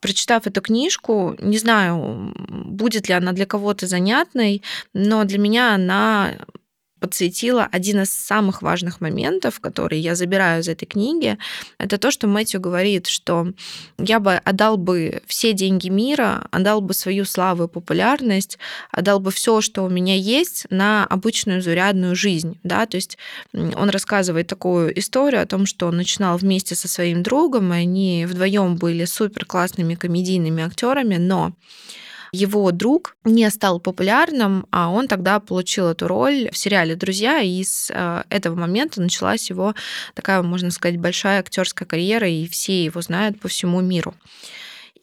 прочитав 0.00 0.46
эту 0.46 0.60
книжку, 0.60 1.36
не 1.38 1.58
знаю, 1.58 2.34
будет 2.48 3.08
ли 3.08 3.14
она 3.14 3.32
для 3.32 3.46
кого-то 3.46 3.86
занятной, 3.86 4.62
но 4.92 5.24
для 5.24 5.38
меня 5.38 5.74
она 5.74 6.34
подсветила 7.02 7.68
один 7.72 8.02
из 8.02 8.10
самых 8.10 8.62
важных 8.62 9.00
моментов, 9.00 9.58
которые 9.58 10.00
я 10.00 10.14
забираю 10.14 10.62
из 10.62 10.68
этой 10.68 10.86
книги, 10.86 11.36
это 11.76 11.98
то, 11.98 12.12
что 12.12 12.28
Мэтью 12.28 12.60
говорит, 12.60 13.08
что 13.08 13.48
я 13.98 14.20
бы 14.20 14.34
отдал 14.34 14.76
бы 14.76 15.20
все 15.26 15.52
деньги 15.52 15.88
мира, 15.88 16.46
отдал 16.52 16.80
бы 16.80 16.94
свою 16.94 17.24
славу 17.24 17.64
и 17.64 17.68
популярность, 17.68 18.56
отдал 18.92 19.18
бы 19.18 19.32
все, 19.32 19.60
что 19.60 19.82
у 19.82 19.88
меня 19.88 20.14
есть, 20.14 20.66
на 20.70 21.04
обычную 21.04 21.60
зарядную 21.60 22.14
жизнь. 22.14 22.60
Да? 22.62 22.86
То 22.86 22.96
есть 22.96 23.18
он 23.52 23.90
рассказывает 23.90 24.46
такую 24.46 24.96
историю 24.96 25.42
о 25.42 25.46
том, 25.46 25.66
что 25.66 25.88
он 25.88 25.96
начинал 25.96 26.36
вместе 26.36 26.76
со 26.76 26.86
своим 26.86 27.24
другом, 27.24 27.74
и 27.74 27.78
они 27.78 28.26
вдвоем 28.28 28.76
были 28.76 29.06
супер 29.06 29.44
классными 29.44 29.96
комедийными 29.96 30.62
актерами, 30.62 31.16
но 31.16 31.52
его 32.32 32.72
друг 32.72 33.16
не 33.24 33.48
стал 33.50 33.78
популярным, 33.78 34.66
а 34.70 34.90
он 34.90 35.06
тогда 35.06 35.38
получил 35.38 35.88
эту 35.88 36.08
роль 36.08 36.48
в 36.50 36.56
сериале 36.56 36.96
«Друзья», 36.96 37.40
и 37.40 37.62
с 37.62 37.90
э, 37.92 38.24
этого 38.30 38.54
момента 38.54 39.02
началась 39.02 39.50
его 39.50 39.74
такая, 40.14 40.42
можно 40.42 40.70
сказать, 40.70 40.98
большая 40.98 41.40
актерская 41.40 41.86
карьера, 41.86 42.26
и 42.26 42.48
все 42.48 42.84
его 42.84 43.02
знают 43.02 43.38
по 43.38 43.48
всему 43.48 43.82
миру. 43.82 44.14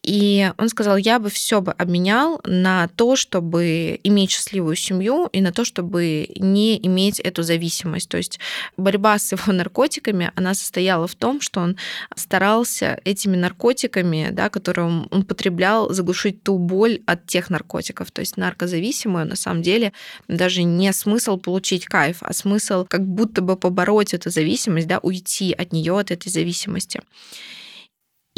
И 0.03 0.51
он 0.58 0.70
сказал, 0.70 0.98
я 0.98 1.20
бы 1.20 1.29
все 1.29 1.62
бы 1.62 1.72
обменял 1.74 2.39
на 2.46 2.88
то, 2.88 3.15
чтобы 3.15 4.00
иметь 4.03 4.32
счастливую 4.32 4.75
семью 4.75 5.27
и 5.32 5.41
на 5.41 5.51
то, 5.51 5.65
чтобы 5.65 6.29
не 6.36 6.77
иметь 6.86 7.20
эту 7.20 7.44
зависимость. 7.44 8.10
То 8.10 8.18
есть 8.18 8.39
борьба 8.77 9.20
с 9.20 9.32
его 9.32 9.51
наркотиками, 9.53 10.32
она 10.36 10.53
состояла 10.53 11.08
в 11.08 11.15
том, 11.15 11.41
что 11.41 11.60
он 11.60 11.77
старался 12.15 13.00
этими 13.03 13.36
наркотиками, 13.36 14.29
да, 14.32 14.50
которые 14.50 14.88
он 14.88 15.08
употреблял, 15.12 15.91
заглушить 15.91 16.44
ту 16.44 16.58
боль 16.58 17.01
от 17.06 17.27
тех 17.27 17.50
наркотиков. 17.50 18.12
То 18.12 18.22
есть 18.22 18.38
наркозависимую 18.38 19.25
на 19.25 19.36
самом 19.36 19.62
деле 19.62 19.91
даже 20.27 20.63
не 20.63 20.94
смысл 20.94 21.38
получить 21.38 21.86
кайф, 21.86 22.18
а 22.22 22.34
смысл 22.34 22.86
как 22.88 23.06
будто 23.06 23.41
бы 23.41 23.58
побороть 23.58 24.13
эту 24.13 24.29
зависимость, 24.29 24.88
да, 24.88 25.00
уйти 25.00 25.53
от 25.53 25.74
нее, 25.74 25.98
от 26.00 26.12
этой 26.12 26.29
зависимости. 26.29 27.01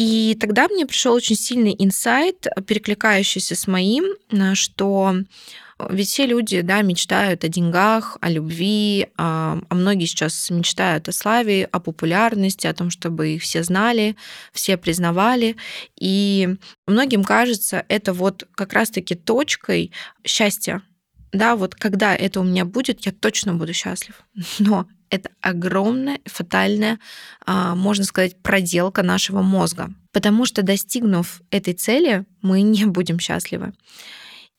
И 0.01 0.35
тогда 0.39 0.67
мне 0.67 0.87
пришел 0.87 1.13
очень 1.13 1.35
сильный 1.35 1.75
инсайт, 1.77 2.47
перекликающийся 2.65 3.55
с 3.55 3.67
моим, 3.67 4.03
э, 4.31 4.55
что 4.55 5.13
ведь 5.91 6.07
все 6.07 6.25
люди, 6.25 6.61
да, 6.61 6.81
мечтают 6.81 7.43
о 7.43 7.49
деньгах, 7.49 8.17
о 8.19 8.31
любви, 8.31 9.09
а, 9.15 9.59
а 9.69 9.75
многие 9.75 10.05
сейчас 10.05 10.49
мечтают 10.49 11.07
о 11.07 11.11
славе, 11.11 11.65
о 11.71 11.79
популярности, 11.79 12.65
о 12.65 12.73
том, 12.73 12.89
чтобы 12.89 13.35
их 13.35 13.43
все 13.43 13.61
знали, 13.61 14.15
все 14.53 14.75
признавали. 14.75 15.55
И 15.99 16.49
многим 16.87 17.23
кажется, 17.23 17.85
это 17.87 18.13
вот 18.13 18.47
как 18.55 18.73
раз-таки 18.73 19.13
точкой 19.13 19.91
счастья. 20.25 20.81
Да, 21.31 21.55
вот 21.55 21.75
когда 21.75 22.15
это 22.15 22.39
у 22.39 22.43
меня 22.43 22.65
будет, 22.65 23.05
я 23.05 23.11
точно 23.11 23.53
буду 23.53 23.73
счастлив. 23.73 24.23
Но 24.57 24.87
это 25.11 25.29
огромная, 25.41 26.19
фатальная, 26.25 26.97
а, 27.45 27.75
можно 27.75 28.05
сказать, 28.05 28.37
проделка 28.41 29.03
нашего 29.03 29.41
мозга. 29.41 29.93
Потому 30.11 30.45
что 30.45 30.63
достигнув 30.63 31.41
этой 31.51 31.73
цели, 31.73 32.25
мы 32.41 32.61
не 32.63 32.85
будем 32.85 33.19
счастливы. 33.19 33.73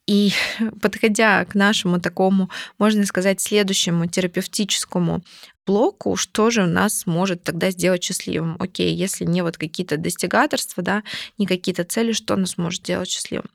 И 0.06 0.32
подходя 0.82 1.44
к 1.44 1.54
нашему 1.54 2.00
такому, 2.00 2.50
можно 2.78 3.04
сказать, 3.06 3.40
следующему 3.40 4.06
терапевтическому 4.06 5.22
блоку, 5.64 6.16
что 6.16 6.50
же 6.50 6.64
у 6.64 6.66
нас 6.66 7.06
может 7.06 7.44
тогда 7.44 7.70
сделать 7.70 8.02
счастливым? 8.02 8.56
Окей, 8.58 8.94
если 8.94 9.24
не 9.24 9.42
вот 9.42 9.56
какие-то 9.56 9.96
достигаторства, 9.96 10.82
да, 10.82 11.02
не 11.38 11.46
какие-то 11.46 11.84
цели, 11.84 12.12
что 12.12 12.36
нас 12.36 12.58
может 12.58 12.80
сделать 12.80 13.08
счастливым? 13.08 13.46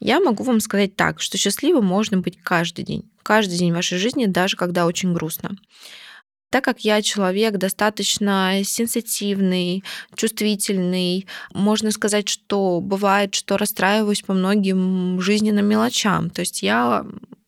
Я 0.00 0.20
могу 0.20 0.42
вам 0.42 0.60
сказать 0.60 0.96
так, 0.96 1.20
что 1.20 1.38
счастливым 1.38 1.86
можно 1.86 2.18
быть 2.18 2.38
каждый 2.42 2.84
день. 2.84 3.08
Каждый 3.22 3.56
день 3.56 3.72
вашей 3.72 3.98
жизни, 3.98 4.26
даже 4.26 4.56
когда 4.56 4.86
очень 4.86 5.14
грустно. 5.14 5.56
Так 6.52 6.64
как 6.64 6.80
я 6.80 7.00
человек 7.00 7.56
достаточно 7.56 8.60
сенситивный, 8.62 9.82
чувствительный, 10.14 11.26
можно 11.54 11.90
сказать, 11.90 12.28
что 12.28 12.80
бывает, 12.82 13.34
что 13.34 13.56
расстраиваюсь 13.56 14.20
по 14.20 14.34
многим 14.34 15.18
жизненным 15.18 15.64
мелочам. 15.64 16.28
То 16.28 16.40
есть 16.40 16.62
я 16.62 17.06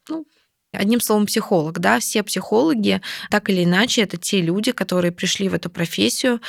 ну, 0.08 0.24
Одним 0.72 1.00
словом, 1.00 1.26
психолог, 1.26 1.80
да, 1.80 2.00
все 2.00 2.22
психологи, 2.22 3.02
так 3.30 3.50
или 3.50 3.64
иначе, 3.64 4.00
это 4.00 4.16
те 4.16 4.40
люди, 4.40 4.72
которые 4.72 5.12
пришли 5.12 5.50
в 5.50 5.54
эту 5.54 5.68
профессию, 5.68 6.40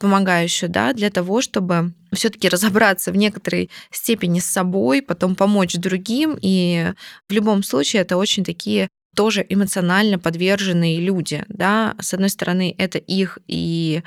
помогающую, 0.00 0.68
да, 0.68 0.92
для 0.92 1.10
того, 1.10 1.40
чтобы 1.40 1.92
все-таки 2.12 2.48
разобраться 2.48 3.12
в 3.12 3.16
некоторой 3.16 3.70
степени 3.92 4.40
с 4.40 4.46
собой, 4.46 5.00
потом 5.00 5.36
помочь 5.36 5.74
другим. 5.74 6.36
И 6.42 6.92
в 7.28 7.32
любом 7.32 7.62
случае 7.62 8.02
это 8.02 8.16
очень 8.16 8.42
такие 8.42 8.88
тоже 9.14 9.44
эмоционально 9.48 10.18
подверженные 10.18 11.00
люди. 11.00 11.44
Да? 11.48 11.94
С 12.00 12.14
одной 12.14 12.30
стороны, 12.30 12.74
это 12.78 12.98
их 12.98 13.38
и, 13.48 14.02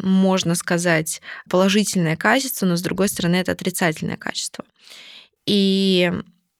можно 0.00 0.54
сказать, 0.54 1.20
положительное 1.48 2.16
качество, 2.16 2.66
но 2.66 2.76
с 2.76 2.82
другой 2.82 3.08
стороны, 3.08 3.36
это 3.36 3.52
отрицательное 3.52 4.16
качество. 4.16 4.64
И 5.46 6.12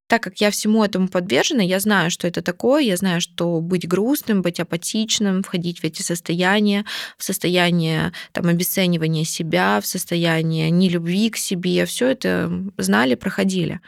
так 0.07 0.23
как 0.23 0.41
я 0.41 0.51
всему 0.51 0.85
этому 0.85 1.09
подвержена, 1.09 1.63
я 1.63 1.81
знаю, 1.81 2.11
что 2.13 2.29
это 2.29 2.41
такое, 2.41 2.83
я 2.83 2.97
знаю, 2.97 3.21
что 3.21 3.61
быть 3.61 3.89
грустным, 3.89 4.41
быть 4.41 4.61
апатичным, 4.61 5.43
входить 5.43 5.81
в 5.81 5.85
эти 5.85 6.03
состояния, 6.03 6.85
в 7.19 7.25
состояние 7.25 8.13
там, 8.33 8.47
обесценивания 8.47 9.25
себя, 9.25 9.81
в 9.81 9.87
состояние 9.87 10.71
нелюбви 10.71 11.31
к 11.31 11.37
себе, 11.37 11.87
все 11.87 12.09
это 12.09 12.53
знали, 12.79 13.17
проходили. 13.17 13.81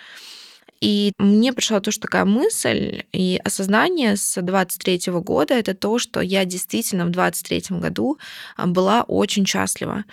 И 0.80 1.12
мне 1.18 1.52
пришла 1.52 1.80
тоже 1.80 1.98
такая 1.98 2.24
мысль 2.24 3.02
и 3.12 3.40
осознание 3.44 4.16
с 4.16 4.40
23 4.40 5.12
года, 5.20 5.54
это 5.54 5.74
то, 5.74 5.98
что 5.98 6.20
я 6.20 6.44
действительно 6.44 7.06
в 7.06 7.10
23 7.10 7.78
году 7.78 8.18
а, 8.56 8.66
была 8.66 9.02
очень 9.02 9.46
счастлива. 9.46 10.04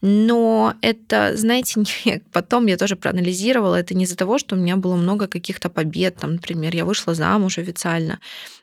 Но 0.00 0.74
это, 0.80 1.36
знаете, 1.36 1.84
не, 2.04 2.22
потом 2.32 2.66
я 2.66 2.76
тоже 2.76 2.96
проанализировала, 2.96 3.76
это 3.76 3.94
не 3.94 4.04
из-за 4.04 4.16
того, 4.16 4.38
что 4.38 4.56
у 4.56 4.58
меня 4.58 4.76
было 4.76 4.96
много 4.96 5.26
каких-то 5.26 5.68
побед, 5.68 6.16
там, 6.16 6.34
например, 6.34 6.74
я 6.74 6.84
вышла 6.84 7.14
замуж 7.14 7.58
официально, 7.58 8.18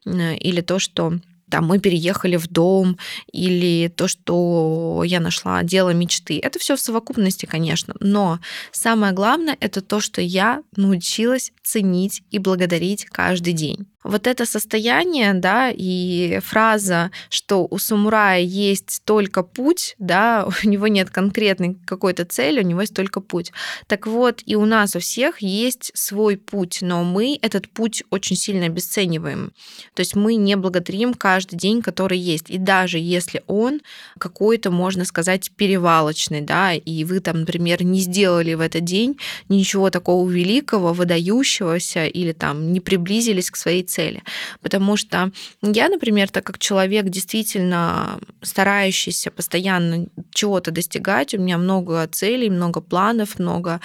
или 0.06 0.62
то, 0.62 0.80
что 0.80 1.20
там 1.52 1.68
мы 1.68 1.80
переехали 1.80 2.38
в 2.38 2.48
дом 2.48 2.98
или 3.32 3.90
то, 3.90 4.08
что 4.08 5.04
я 5.06 5.20
нашла 5.20 5.62
дело 5.64 5.92
мечты. 5.94 6.40
Это 6.42 6.58
все 6.58 6.76
в 6.76 6.80
совокупности, 6.80 7.46
конечно, 7.46 7.94
но 8.00 8.40
самое 8.72 9.14
главное 9.14 9.58
это 9.60 9.82
то, 9.82 10.00
что 10.00 10.22
я 10.22 10.64
научилась 10.76 11.52
ценить 11.62 12.24
и 12.32 12.40
благодарить 12.40 13.06
каждый 13.06 13.54
день. 13.54 13.86
Вот 14.04 14.26
это 14.26 14.46
состояние, 14.46 15.34
да, 15.34 15.72
и 15.72 16.40
фраза, 16.44 17.12
что 17.30 17.68
у 17.70 17.78
самурая 17.78 18.42
есть 18.42 19.02
только 19.06 19.44
путь, 19.44 19.96
да, 20.00 20.48
у 20.64 20.68
него 20.68 20.88
нет 20.88 21.10
конкретной 21.10 21.78
какой-то 21.86 22.26
цели, 22.26 22.62
у 22.62 22.66
него 22.66 22.82
есть 22.82 22.96
только 22.96 23.22
путь. 23.22 23.52
Так 23.88 24.08
вот, 24.08 24.42
и 24.46 24.56
у 24.56 24.66
нас 24.66 24.96
у 24.96 25.00
всех 25.00 25.42
есть 25.42 25.92
свой 25.94 26.38
путь, 26.38 26.80
но 26.82 27.04
мы 27.04 27.38
этот 27.42 27.70
путь 27.70 28.04
очень 28.10 28.36
сильно 28.36 28.66
обесцениваем. 28.66 29.52
То 29.94 30.02
есть 30.02 30.16
мы 30.16 30.36
не 30.36 30.56
благодарим 30.56 31.14
каждый 31.14 31.58
день, 31.58 31.82
который 31.82 32.18
есть. 32.18 32.50
И 32.50 32.58
даже 32.58 32.98
если 32.98 33.44
он 33.48 33.82
какой-то, 34.18 34.72
можно 34.72 35.06
сказать, 35.06 35.52
перевалочный, 35.56 36.42
да, 36.42 36.74
и 36.74 37.04
вы 37.04 37.20
там, 37.20 37.42
например, 37.42 37.84
не 37.84 38.00
сделали 38.00 38.56
в 38.56 38.62
этот 38.62 38.84
день 38.84 39.20
ничего 39.48 39.90
такого 39.90 40.28
великого, 40.28 40.94
выдающегося, 40.94 42.08
или 42.08 42.32
там 42.32 42.74
не 42.74 42.80
приблизились 42.80 43.52
к 43.52 43.56
своей 43.56 43.84
цели. 43.92 44.24
Потому 44.62 44.98
что 44.98 45.32
я, 45.62 45.90
например, 45.90 46.30
так 46.30 46.44
как 46.44 46.60
человек 46.60 47.06
действительно 47.06 48.20
старающийся 48.42 49.32
постоянно 49.32 50.08
чего-то 50.34 50.72
достигать, 50.72 51.34
у 51.34 51.40
меня 51.40 51.58
много 51.58 52.08
целей, 52.08 52.50
много 52.50 52.82
планов, 52.82 53.40
много 53.40 53.80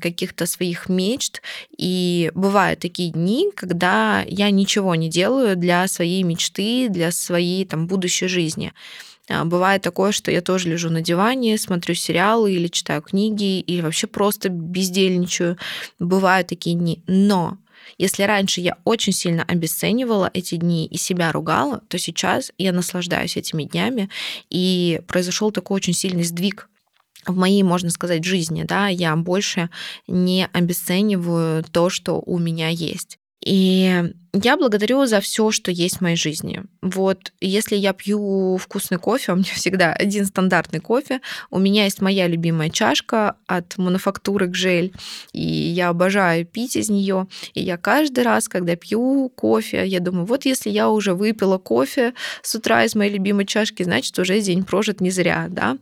каких-то 0.00 0.46
своих 0.46 0.88
мечт, 0.88 1.42
и 1.76 2.30
бывают 2.34 2.80
такие 2.80 3.10
дни, 3.10 3.50
когда 3.54 4.24
я 4.26 4.50
ничего 4.50 4.94
не 4.94 5.08
делаю 5.08 5.56
для 5.56 5.86
своей 5.88 6.22
мечты, 6.22 6.88
для 6.88 7.12
своей 7.12 7.64
там 7.64 7.86
будущей 7.86 8.28
жизни. 8.28 8.72
А, 9.28 9.44
бывает 9.44 9.82
такое, 9.82 10.12
что 10.12 10.30
я 10.30 10.40
тоже 10.40 10.68
лежу 10.68 10.90
на 10.90 11.00
диване, 11.00 11.58
смотрю 11.58 11.94
сериалы 11.94 12.52
или 12.52 12.68
читаю 12.68 13.02
книги, 13.02 13.60
или 13.60 13.80
вообще 13.80 14.06
просто 14.06 14.48
бездельничаю. 14.48 15.58
Бывают 15.98 16.48
такие 16.48 16.76
дни. 16.76 17.02
Но 17.06 17.58
если 17.96 18.22
раньше 18.24 18.60
я 18.60 18.76
очень 18.84 19.12
сильно 19.12 19.42
обесценивала 19.44 20.30
эти 20.34 20.56
дни 20.56 20.86
и 20.86 20.96
себя 20.96 21.32
ругала, 21.32 21.82
то 21.88 21.98
сейчас 21.98 22.52
я 22.58 22.72
наслаждаюсь 22.72 23.36
этими 23.36 23.64
днями, 23.64 24.10
и 24.50 25.00
произошел 25.06 25.50
такой 25.50 25.76
очень 25.76 25.94
сильный 25.94 26.24
сдвиг 26.24 26.68
в 27.26 27.36
моей, 27.36 27.62
можно 27.62 27.90
сказать, 27.90 28.24
жизни, 28.24 28.62
да, 28.62 28.88
я 28.88 29.14
больше 29.16 29.70
не 30.06 30.46
обесцениваю 30.52 31.64
то, 31.64 31.90
что 31.90 32.22
у 32.24 32.38
меня 32.38 32.68
есть. 32.68 33.18
И 33.44 34.12
я 34.32 34.56
благодарю 34.56 35.06
за 35.06 35.20
все, 35.20 35.50
что 35.50 35.70
есть 35.70 35.98
в 35.98 36.00
моей 36.00 36.16
жизни. 36.16 36.62
Вот 36.82 37.32
если 37.40 37.76
я 37.76 37.92
пью 37.92 38.56
вкусный 38.58 38.98
кофе, 38.98 39.32
у 39.32 39.36
меня 39.36 39.50
всегда 39.54 39.92
один 39.92 40.26
стандартный 40.26 40.80
кофе, 40.80 41.20
у 41.50 41.58
меня 41.58 41.84
есть 41.84 42.00
моя 42.00 42.26
любимая 42.26 42.70
чашка 42.70 43.36
от 43.46 43.78
мануфактуры 43.78 44.46
Гжель, 44.46 44.92
и 45.32 45.42
я 45.42 45.88
обожаю 45.88 46.44
пить 46.46 46.76
из 46.76 46.90
нее. 46.90 47.26
И 47.54 47.62
я 47.62 47.76
каждый 47.76 48.24
раз, 48.24 48.48
когда 48.48 48.76
пью 48.76 49.30
кофе, 49.34 49.86
я 49.86 50.00
думаю, 50.00 50.26
вот 50.26 50.44
если 50.44 50.70
я 50.70 50.90
уже 50.90 51.14
выпила 51.14 51.58
кофе 51.58 52.14
с 52.42 52.54
утра 52.54 52.84
из 52.84 52.94
моей 52.94 53.12
любимой 53.12 53.46
чашки, 53.46 53.82
значит, 53.82 54.18
уже 54.18 54.40
день 54.40 54.64
прожит 54.64 55.00
не 55.00 55.10
зря, 55.10 55.46
да. 55.48 55.78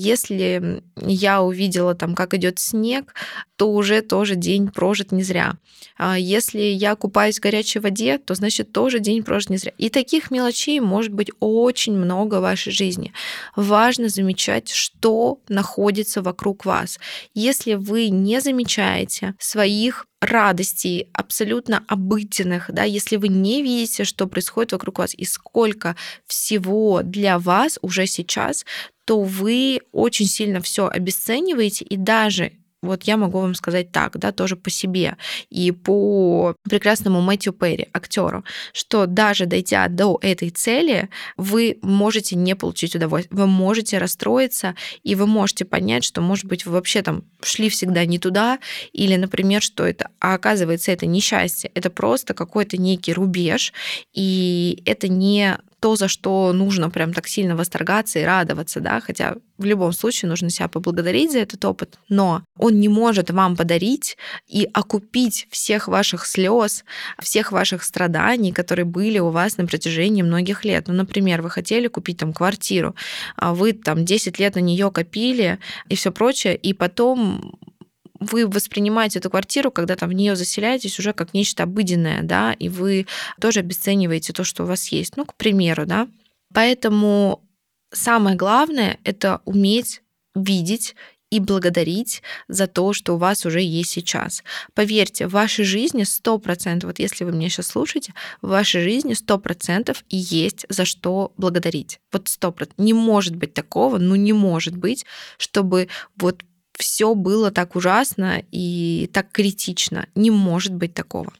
Если 0.00 0.82
я 0.96 1.42
увидела 1.42 1.94
там, 1.94 2.14
как 2.14 2.32
идет 2.34 2.60
снег, 2.60 3.14
то 3.56 3.72
уже 3.72 4.00
тоже 4.00 4.36
день 4.36 4.68
прожит 4.68 5.10
не 5.10 5.24
зря. 5.24 5.56
А 5.96 6.16
если 6.16 6.60
я 6.60 6.94
купаюсь 6.94 7.38
в 7.38 7.42
горячей 7.42 7.80
воде, 7.80 7.87
то 8.24 8.34
значит 8.34 8.72
тоже 8.72 9.00
день 9.00 9.22
прожит 9.22 9.50
не 9.50 9.56
зря. 9.56 9.72
И 9.78 9.88
таких 9.88 10.30
мелочей 10.30 10.80
может 10.80 11.12
быть 11.12 11.30
очень 11.40 11.94
много 11.94 12.36
в 12.36 12.42
вашей 12.42 12.72
жизни. 12.72 13.12
Важно 13.56 14.08
замечать, 14.08 14.70
что 14.70 15.40
находится 15.48 16.22
вокруг 16.22 16.64
вас. 16.64 16.98
Если 17.34 17.74
вы 17.74 18.08
не 18.08 18.40
замечаете 18.40 19.34
своих 19.38 20.06
радостей 20.20 21.08
абсолютно 21.12 21.84
обыденных, 21.86 22.70
да, 22.72 22.82
если 22.82 23.16
вы 23.16 23.28
не 23.28 23.62
видите, 23.62 24.04
что 24.04 24.26
происходит 24.26 24.72
вокруг 24.72 24.98
вас 24.98 25.14
и 25.14 25.24
сколько 25.24 25.96
всего 26.26 27.02
для 27.02 27.38
вас 27.38 27.78
уже 27.82 28.06
сейчас, 28.06 28.64
то 29.04 29.22
вы 29.22 29.80
очень 29.92 30.26
сильно 30.26 30.60
все 30.60 30.88
обесцениваете, 30.88 31.84
и 31.84 31.96
даже 31.96 32.52
вот 32.82 33.04
я 33.04 33.16
могу 33.16 33.40
вам 33.40 33.54
сказать 33.54 33.92
так, 33.92 34.18
да, 34.18 34.32
тоже 34.32 34.56
по 34.56 34.70
себе 34.70 35.16
и 35.50 35.72
по 35.72 36.54
прекрасному 36.62 37.20
Мэтью 37.20 37.52
Перри, 37.52 37.88
актеру, 37.92 38.44
что 38.72 39.06
даже 39.06 39.46
дойдя 39.46 39.88
до 39.88 40.18
этой 40.22 40.50
цели, 40.50 41.08
вы 41.36 41.78
можете 41.82 42.36
не 42.36 42.54
получить 42.54 42.94
удовольствие, 42.94 43.36
вы 43.36 43.46
можете 43.46 43.98
расстроиться, 43.98 44.74
и 45.02 45.14
вы 45.14 45.26
можете 45.26 45.64
понять, 45.64 46.04
что, 46.04 46.20
может 46.20 46.44
быть, 46.44 46.66
вы 46.66 46.72
вообще 46.72 47.02
там 47.02 47.24
шли 47.42 47.68
всегда 47.68 48.04
не 48.04 48.18
туда, 48.18 48.58
или, 48.92 49.16
например, 49.16 49.62
что 49.62 49.86
это, 49.86 50.10
а 50.20 50.34
оказывается, 50.34 50.92
это 50.92 51.06
несчастье, 51.06 51.70
это 51.74 51.90
просто 51.90 52.34
какой-то 52.34 52.76
некий 52.76 53.12
рубеж, 53.12 53.72
и 54.12 54.82
это 54.84 55.08
не 55.08 55.58
то, 55.80 55.96
за 55.96 56.08
что 56.08 56.52
нужно 56.52 56.90
прям 56.90 57.12
так 57.12 57.28
сильно 57.28 57.56
восторгаться 57.56 58.18
и 58.18 58.24
радоваться, 58.24 58.80
да, 58.80 59.00
хотя 59.00 59.36
в 59.58 59.64
любом 59.64 59.92
случае 59.92 60.28
нужно 60.28 60.50
себя 60.50 60.68
поблагодарить 60.68 61.32
за 61.32 61.38
этот 61.38 61.64
опыт, 61.64 61.98
но 62.08 62.42
он 62.56 62.80
не 62.80 62.88
может 62.88 63.30
вам 63.30 63.56
подарить 63.56 64.16
и 64.46 64.68
окупить 64.72 65.46
всех 65.50 65.88
ваших 65.88 66.26
слез, 66.26 66.84
всех 67.20 67.52
ваших 67.52 67.82
страданий, 67.84 68.52
которые 68.52 68.84
были 68.84 69.18
у 69.18 69.30
вас 69.30 69.56
на 69.56 69.66
протяжении 69.66 70.22
многих 70.22 70.64
лет. 70.64 70.88
Ну, 70.88 70.94
например, 70.94 71.42
вы 71.42 71.50
хотели 71.50 71.88
купить 71.88 72.18
там 72.18 72.32
квартиру, 72.32 72.94
а 73.36 73.54
вы 73.54 73.72
там 73.72 74.04
10 74.04 74.38
лет 74.38 74.54
на 74.54 74.60
нее 74.60 74.90
копили 74.90 75.58
и 75.88 75.94
все 75.94 76.10
прочее, 76.10 76.56
и 76.56 76.72
потом 76.72 77.58
вы 78.20 78.46
воспринимаете 78.46 79.18
эту 79.18 79.30
квартиру, 79.30 79.70
когда 79.70 79.96
там 79.96 80.08
в 80.08 80.12
нее 80.12 80.36
заселяетесь 80.36 80.98
уже 80.98 81.12
как 81.12 81.34
нечто 81.34 81.64
обыденное, 81.64 82.22
да, 82.22 82.52
и 82.52 82.68
вы 82.68 83.06
тоже 83.40 83.60
обесцениваете 83.60 84.32
то, 84.32 84.44
что 84.44 84.64
у 84.64 84.66
вас 84.66 84.88
есть, 84.88 85.16
ну, 85.16 85.24
к 85.24 85.34
примеру, 85.34 85.86
да. 85.86 86.08
Поэтому 86.52 87.42
самое 87.92 88.36
главное— 88.36 88.98
это 89.04 89.40
уметь 89.44 90.02
видеть 90.34 90.94
и 91.30 91.40
благодарить 91.40 92.22
за 92.48 92.66
то, 92.66 92.92
что 92.92 93.14
у 93.14 93.18
вас 93.18 93.44
уже 93.44 93.60
есть 93.60 93.90
сейчас. 93.90 94.42
Поверьте, 94.74 95.26
в 95.26 95.32
вашей 95.32 95.64
жизни 95.64 96.04
100%, 96.04 96.86
вот 96.86 96.98
если 96.98 97.24
вы 97.24 97.32
меня 97.32 97.50
сейчас 97.50 97.66
слушаете, 97.66 98.14
в 98.40 98.48
вашей 98.48 98.82
жизни 98.82 99.14
100% 99.14 99.96
и 100.08 100.16
есть 100.16 100.64
за 100.68 100.84
что 100.84 101.32
благодарить. 101.36 102.00
Вот 102.12 102.28
100%. 102.28 102.70
Не 102.78 102.94
может 102.94 103.36
быть 103.36 103.52
такого, 103.52 103.98
ну 103.98 104.14
не 104.14 104.32
может 104.32 104.76
быть, 104.76 105.04
чтобы 105.36 105.88
вот 106.16 106.42
все 106.78 107.14
было 107.14 107.50
так 107.50 107.76
ужасно 107.76 108.42
и 108.52 109.10
так 109.12 109.30
критично. 109.32 110.06
Не 110.14 110.30
может 110.30 110.72
быть 110.72 110.94
такого. 110.94 111.32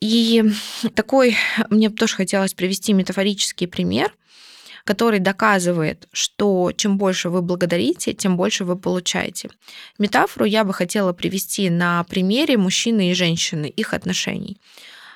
И 0.00 0.44
такой 0.94 1.36
мне 1.70 1.88
тоже 1.88 2.16
хотелось 2.16 2.54
привести 2.54 2.92
метафорический 2.92 3.66
пример, 3.66 4.14
который 4.84 5.20
доказывает, 5.20 6.08
что 6.12 6.72
чем 6.76 6.98
больше 6.98 7.30
вы 7.30 7.40
благодарите, 7.40 8.12
тем 8.12 8.36
больше 8.36 8.64
вы 8.64 8.76
получаете. 8.76 9.48
Метафору 9.98 10.44
я 10.44 10.64
бы 10.64 10.74
хотела 10.74 11.12
привести 11.12 11.70
на 11.70 12.04
примере 12.04 12.58
мужчины 12.58 13.10
и 13.10 13.14
женщины, 13.14 13.66
их 13.66 13.94
отношений. 13.94 14.60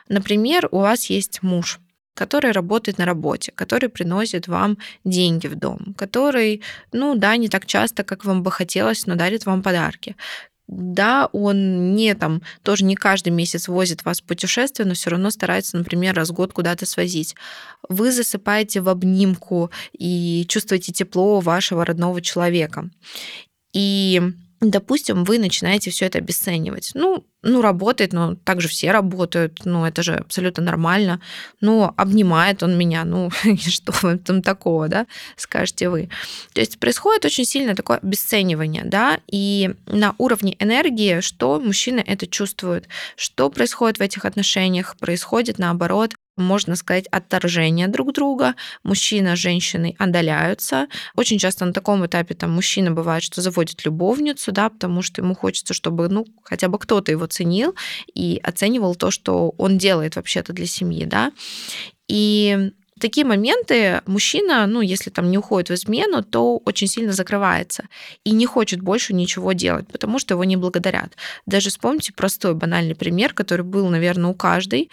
Например, 0.09 0.68
у 0.70 0.79
вас 0.79 1.11
есть 1.11 1.42
муж, 1.42 1.81
который 2.17 2.53
работает 2.53 2.99
на 2.99 3.05
работе, 3.05 3.53
который 3.55 3.89
приносит 3.89 4.49
вам 4.49 4.79
деньги 5.05 5.47
в 5.47 5.55
дом, 5.55 5.95
который, 5.97 6.63
ну 6.93 7.15
да, 7.15 7.37
не 7.37 7.49
так 7.49 7.67
часто, 7.67 8.03
как 8.05 8.25
вам 8.25 8.43
бы 8.43 8.51
хотелось, 8.51 9.07
но 9.07 9.15
дарит 9.15 9.47
вам 9.47 9.63
подарки. 9.63 10.17
Да, 10.69 11.29
он 11.33 11.95
не 11.95 12.15
там, 12.15 12.43
тоже 12.63 12.85
не 12.85 12.97
каждый 12.97 13.29
месяц 13.29 13.69
возит 13.69 14.05
вас 14.05 14.21
в 14.21 14.25
путешествие, 14.25 14.87
но 14.87 14.95
все 14.95 15.11
равно 15.11 15.31
старается, 15.31 15.77
например, 15.77 16.15
раз 16.15 16.31
в 16.31 16.33
год 16.33 16.53
куда-то 16.53 16.87
свозить. 16.87 17.37
Вы 17.89 18.11
засыпаете 18.11 18.81
в 18.81 18.89
обнимку 18.89 19.71
и 19.93 20.45
чувствуете 20.49 20.93
тепло 20.93 21.39
вашего 21.39 21.85
родного 21.85 22.21
человека. 22.21 22.91
И 23.73 24.21
допустим, 24.71 25.25
вы 25.25 25.39
начинаете 25.39 25.91
все 25.91 26.07
это 26.07 26.19
обесценивать. 26.19 26.93
Ну, 26.95 27.25
ну, 27.43 27.63
работает, 27.63 28.13
но 28.13 28.35
так 28.35 28.61
же 28.61 28.69
все 28.69 28.91
работают, 28.91 29.61
ну, 29.65 29.85
это 29.85 30.03
же 30.03 30.15
абсолютно 30.15 30.63
нормально. 30.63 31.21
Ну, 31.61 31.93
обнимает 31.97 32.63
он 32.63 32.77
меня, 32.77 33.05
ну, 33.05 33.31
что 33.59 33.93
в 33.93 34.05
этом 34.05 34.43
такого, 34.43 34.89
да, 34.89 35.07
скажете 35.37 35.89
вы. 35.89 36.09
То 36.53 36.61
есть 36.61 36.79
происходит 36.79 37.25
очень 37.25 37.45
сильно 37.45 37.75
такое 37.75 37.99
обесценивание, 37.99 38.85
да, 38.85 39.21
и 39.31 39.75
на 39.87 40.15
уровне 40.19 40.57
энергии, 40.59 41.21
что 41.21 41.61
мужчины 41.61 42.03
это 42.07 42.27
чувствуют, 42.27 42.89
что 43.17 43.51
происходит 43.51 43.99
в 43.99 44.03
этих 44.03 44.25
отношениях, 44.25 44.97
происходит 44.99 45.59
наоборот 45.59 46.15
можно 46.37 46.77
сказать, 46.77 47.07
отторжение 47.11 47.88
друг 47.88 48.12
друга. 48.12 48.55
Мужчина 48.83 49.37
с 49.37 49.38
женщиной 49.38 49.96
отдаляются. 49.99 50.87
Очень 51.14 51.38
часто 51.38 51.64
на 51.64 51.72
таком 51.72 52.05
этапе 52.07 52.35
там 52.35 52.53
мужчина 52.53 52.90
бывает, 52.90 53.22
что 53.22 53.40
заводит 53.40 53.85
любовницу, 53.85 54.53
да, 54.53 54.68
потому 54.68 55.03
что 55.03 55.22
ему 55.22 55.35
хочется, 55.35 55.75
чтобы, 55.75 56.09
ну, 56.09 56.27
хотя 56.42 56.68
бы 56.68 56.79
кто-то 56.79 57.11
его 57.11 57.27
ценил 57.27 57.75
и 58.14 58.40
оценивал 58.42 58.94
то, 58.94 59.11
что 59.11 59.55
он 59.59 59.79
делает 59.79 60.16
вообще-то 60.16 60.53
для 60.53 60.66
семьи, 60.66 61.05
да. 61.05 61.33
И 62.09 62.70
такие 63.01 63.27
моменты 63.27 64.01
мужчина, 64.07 64.66
ну, 64.66 64.81
если 64.81 65.11
там 65.11 65.31
не 65.31 65.38
уходит 65.38 65.70
в 65.70 65.75
измену, 65.75 66.22
то 66.22 66.59
очень 66.59 66.87
сильно 66.87 67.12
закрывается 67.12 67.85
и 68.25 68.31
не 68.33 68.46
хочет 68.46 68.81
больше 68.81 69.12
ничего 69.14 69.53
делать, 69.53 69.88
потому 69.88 70.18
что 70.18 70.35
его 70.35 70.44
не 70.44 70.57
благодарят. 70.57 71.16
Даже 71.46 71.70
вспомните 71.70 72.12
простой 72.12 72.55
банальный 72.55 72.94
пример, 72.94 73.35
который 73.35 73.64
был, 73.64 73.88
наверное, 73.88 74.31
у 74.31 74.35
каждой 74.35 74.90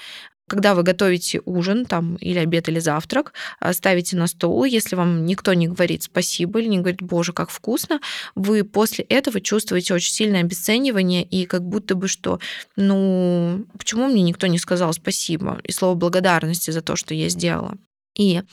когда 0.47 0.75
вы 0.75 0.83
готовите 0.83 1.41
ужин 1.45 1.85
там, 1.85 2.15
или 2.17 2.37
обед, 2.39 2.67
или 2.69 2.79
завтрак, 2.79 3.33
а, 3.59 3.73
ставите 3.73 4.17
на 4.17 4.27
стол, 4.27 4.65
если 4.65 4.95
вам 4.95 5.25
никто 5.25 5.53
не 5.53 5.67
говорит 5.67 6.03
спасибо 6.03 6.59
или 6.59 6.67
не 6.67 6.79
говорит, 6.79 7.01
боже, 7.01 7.33
как 7.33 7.49
вкусно, 7.49 7.99
вы 8.35 8.63
после 8.63 9.05
этого 9.05 9.41
чувствуете 9.41 9.93
очень 9.93 10.11
сильное 10.11 10.41
обесценивание 10.41 11.23
и 11.23 11.45
как 11.45 11.63
будто 11.63 11.95
бы 11.95 12.07
что, 12.07 12.39
ну, 12.75 13.65
почему 13.77 14.07
мне 14.07 14.21
никто 14.21 14.47
не 14.47 14.57
сказал 14.57 14.93
спасибо 14.93 15.59
и 15.63 15.71
слово 15.71 15.95
благодарности 15.95 16.71
за 16.71 16.81
то, 16.81 16.95
что 16.95 17.13
я 17.13 17.29
сделала. 17.29 17.77
И, 18.15 18.43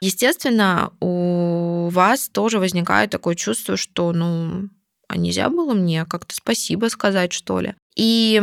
естественно, 0.00 0.92
у 1.00 1.88
вас 1.90 2.30
тоже 2.30 2.58
возникает 2.58 3.10
такое 3.10 3.34
чувство, 3.34 3.76
что, 3.76 4.12
ну, 4.12 4.70
а 5.10 5.16
нельзя 5.16 5.48
было 5.48 5.74
мне 5.74 6.04
как-то 6.04 6.34
спасибо 6.36 6.86
сказать, 6.86 7.32
что 7.32 7.60
ли? 7.60 7.74
И 7.96 8.40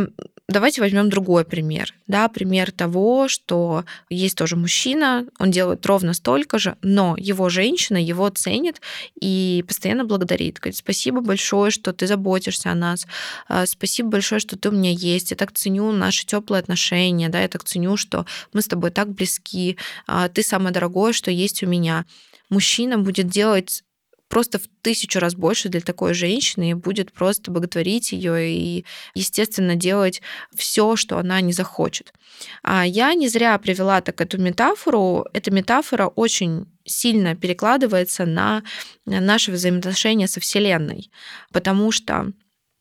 Давайте 0.50 0.80
возьмем 0.80 1.10
другой 1.10 1.44
пример. 1.44 1.92
Да, 2.06 2.26
пример 2.28 2.72
того, 2.72 3.28
что 3.28 3.84
есть 4.08 4.38
тоже 4.38 4.56
мужчина, 4.56 5.26
он 5.38 5.50
делает 5.50 5.84
ровно 5.84 6.14
столько 6.14 6.58
же, 6.58 6.78
но 6.80 7.16
его 7.18 7.50
женщина 7.50 7.98
его 7.98 8.30
ценит 8.30 8.80
и 9.20 9.62
постоянно 9.68 10.06
благодарит. 10.06 10.58
Говорит, 10.58 10.78
спасибо 10.78 11.20
большое, 11.20 11.70
что 11.70 11.92
ты 11.92 12.06
заботишься 12.06 12.70
о 12.70 12.74
нас. 12.74 13.06
А, 13.46 13.66
спасибо 13.66 14.08
большое, 14.08 14.38
что 14.38 14.56
ты 14.58 14.70
у 14.70 14.72
меня 14.72 14.90
есть. 14.90 15.32
Я 15.32 15.36
так 15.36 15.52
ценю 15.52 15.92
наши 15.92 16.24
теплые 16.24 16.60
отношения. 16.60 17.28
Да, 17.28 17.42
я 17.42 17.48
так 17.48 17.64
ценю, 17.64 17.98
что 17.98 18.24
мы 18.54 18.62
с 18.62 18.68
тобой 18.68 18.90
так 18.90 19.10
близки. 19.12 19.76
А, 20.06 20.30
ты 20.30 20.42
самое 20.42 20.72
дорогое, 20.72 21.12
что 21.12 21.30
есть 21.30 21.62
у 21.62 21.66
меня. 21.66 22.06
Мужчина 22.48 22.96
будет 22.96 23.28
делать 23.28 23.84
просто 24.28 24.58
в 24.58 24.68
тысячу 24.82 25.18
раз 25.18 25.34
больше 25.34 25.68
для 25.68 25.80
такой 25.80 26.14
женщины 26.14 26.70
и 26.70 26.74
будет 26.74 27.12
просто 27.12 27.50
боготворить 27.50 28.12
ее 28.12 28.50
и, 28.50 28.84
естественно, 29.14 29.74
делать 29.74 30.22
все, 30.54 30.96
что 30.96 31.18
она 31.18 31.40
не 31.40 31.52
захочет. 31.52 32.12
А 32.62 32.86
я 32.86 33.14
не 33.14 33.28
зря 33.28 33.58
привела 33.58 34.00
так 34.00 34.20
эту 34.20 34.38
метафору. 34.38 35.26
Эта 35.32 35.50
метафора 35.50 36.06
очень 36.06 36.66
сильно 36.84 37.34
перекладывается 37.34 38.26
на 38.26 38.62
наши 39.04 39.52
взаимоотношения 39.52 40.28
со 40.28 40.40
Вселенной, 40.40 41.10
потому 41.52 41.90
что 41.92 42.32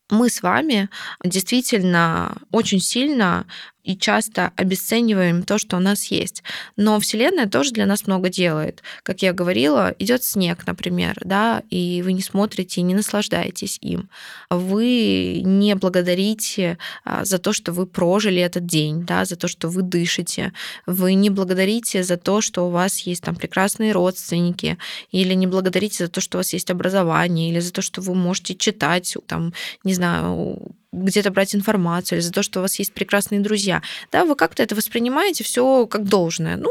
мы 0.10 0.30
с 0.30 0.42
вами 0.42 0.90
действительно 1.24 2.38
очень 2.52 2.80
сильно 2.80 3.46
и 3.88 3.98
часто 3.98 4.52
обесцениваем 4.58 5.44
то, 5.44 5.58
что 5.58 5.78
у 5.78 5.80
нас 5.80 6.12
есть. 6.12 6.44
Но 6.76 7.00
Вселенная 7.00 7.48
тоже 7.48 7.72
для 7.72 7.86
нас 7.86 8.06
много 8.06 8.28
делает. 8.28 8.84
Как 9.04 9.22
я 9.22 9.32
говорила, 9.32 9.96
идет 9.98 10.24
снег, 10.24 10.68
например, 10.68 11.18
да, 11.24 11.64
и 11.70 12.02
вы 12.04 12.12
не 12.12 12.22
смотрите, 12.22 12.82
не 12.82 12.94
наслаждаетесь 12.94 13.80
им. 13.82 14.10
Вы 14.50 15.42
не 15.46 15.74
благодарите 15.76 16.78
а, 17.06 17.24
за 17.24 17.40
то, 17.40 17.54
что 17.54 17.72
вы 17.72 17.86
прожили 17.86 18.42
этот 18.42 18.66
день, 18.66 19.06
да, 19.06 19.24
за 19.24 19.38
то, 19.38 19.48
что 19.48 19.70
вы 19.70 19.84
дышите. 19.84 20.52
Вы 20.86 21.14
не 21.14 21.30
благодарите 21.30 22.04
за 22.04 22.18
то, 22.18 22.42
что 22.42 22.68
у 22.68 22.72
вас 22.72 23.00
есть 23.00 23.24
там 23.24 23.36
прекрасные 23.38 23.94
родственники, 23.94 24.78
или 25.12 25.34
не 25.34 25.48
благодарите 25.48 26.06
за 26.06 26.12
то, 26.12 26.20
что 26.20 26.38
у 26.38 26.40
вас 26.40 26.52
есть 26.52 26.70
образование, 26.70 27.50
или 27.50 27.62
за 27.62 27.72
то, 27.72 27.82
что 27.82 28.02
вы 28.02 28.16
можете 28.16 28.54
читать, 28.54 29.16
там, 29.28 29.54
не 29.86 29.94
знаю, 29.94 30.76
где-то 30.92 31.32
брать 31.32 31.56
информацию, 31.56 32.18
или 32.18 32.26
за 32.26 32.32
то, 32.32 32.44
что 32.44 32.60
у 32.60 32.62
вас 32.62 32.80
есть 32.80 32.94
прекрасные 32.94 33.42
друзья, 33.42 33.82
да, 34.12 34.26
вы 34.26 34.36
как-то 34.36 34.64
это 34.64 34.76
воспринимаете 34.76 35.44
все 35.44 35.86
как 35.88 36.06
должное. 36.06 36.58
Ну, 36.58 36.70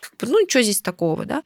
как 0.00 0.16
бы, 0.18 0.26
ну, 0.26 0.48
что 0.48 0.62
здесь 0.62 0.80
такого, 0.80 1.24
да? 1.24 1.42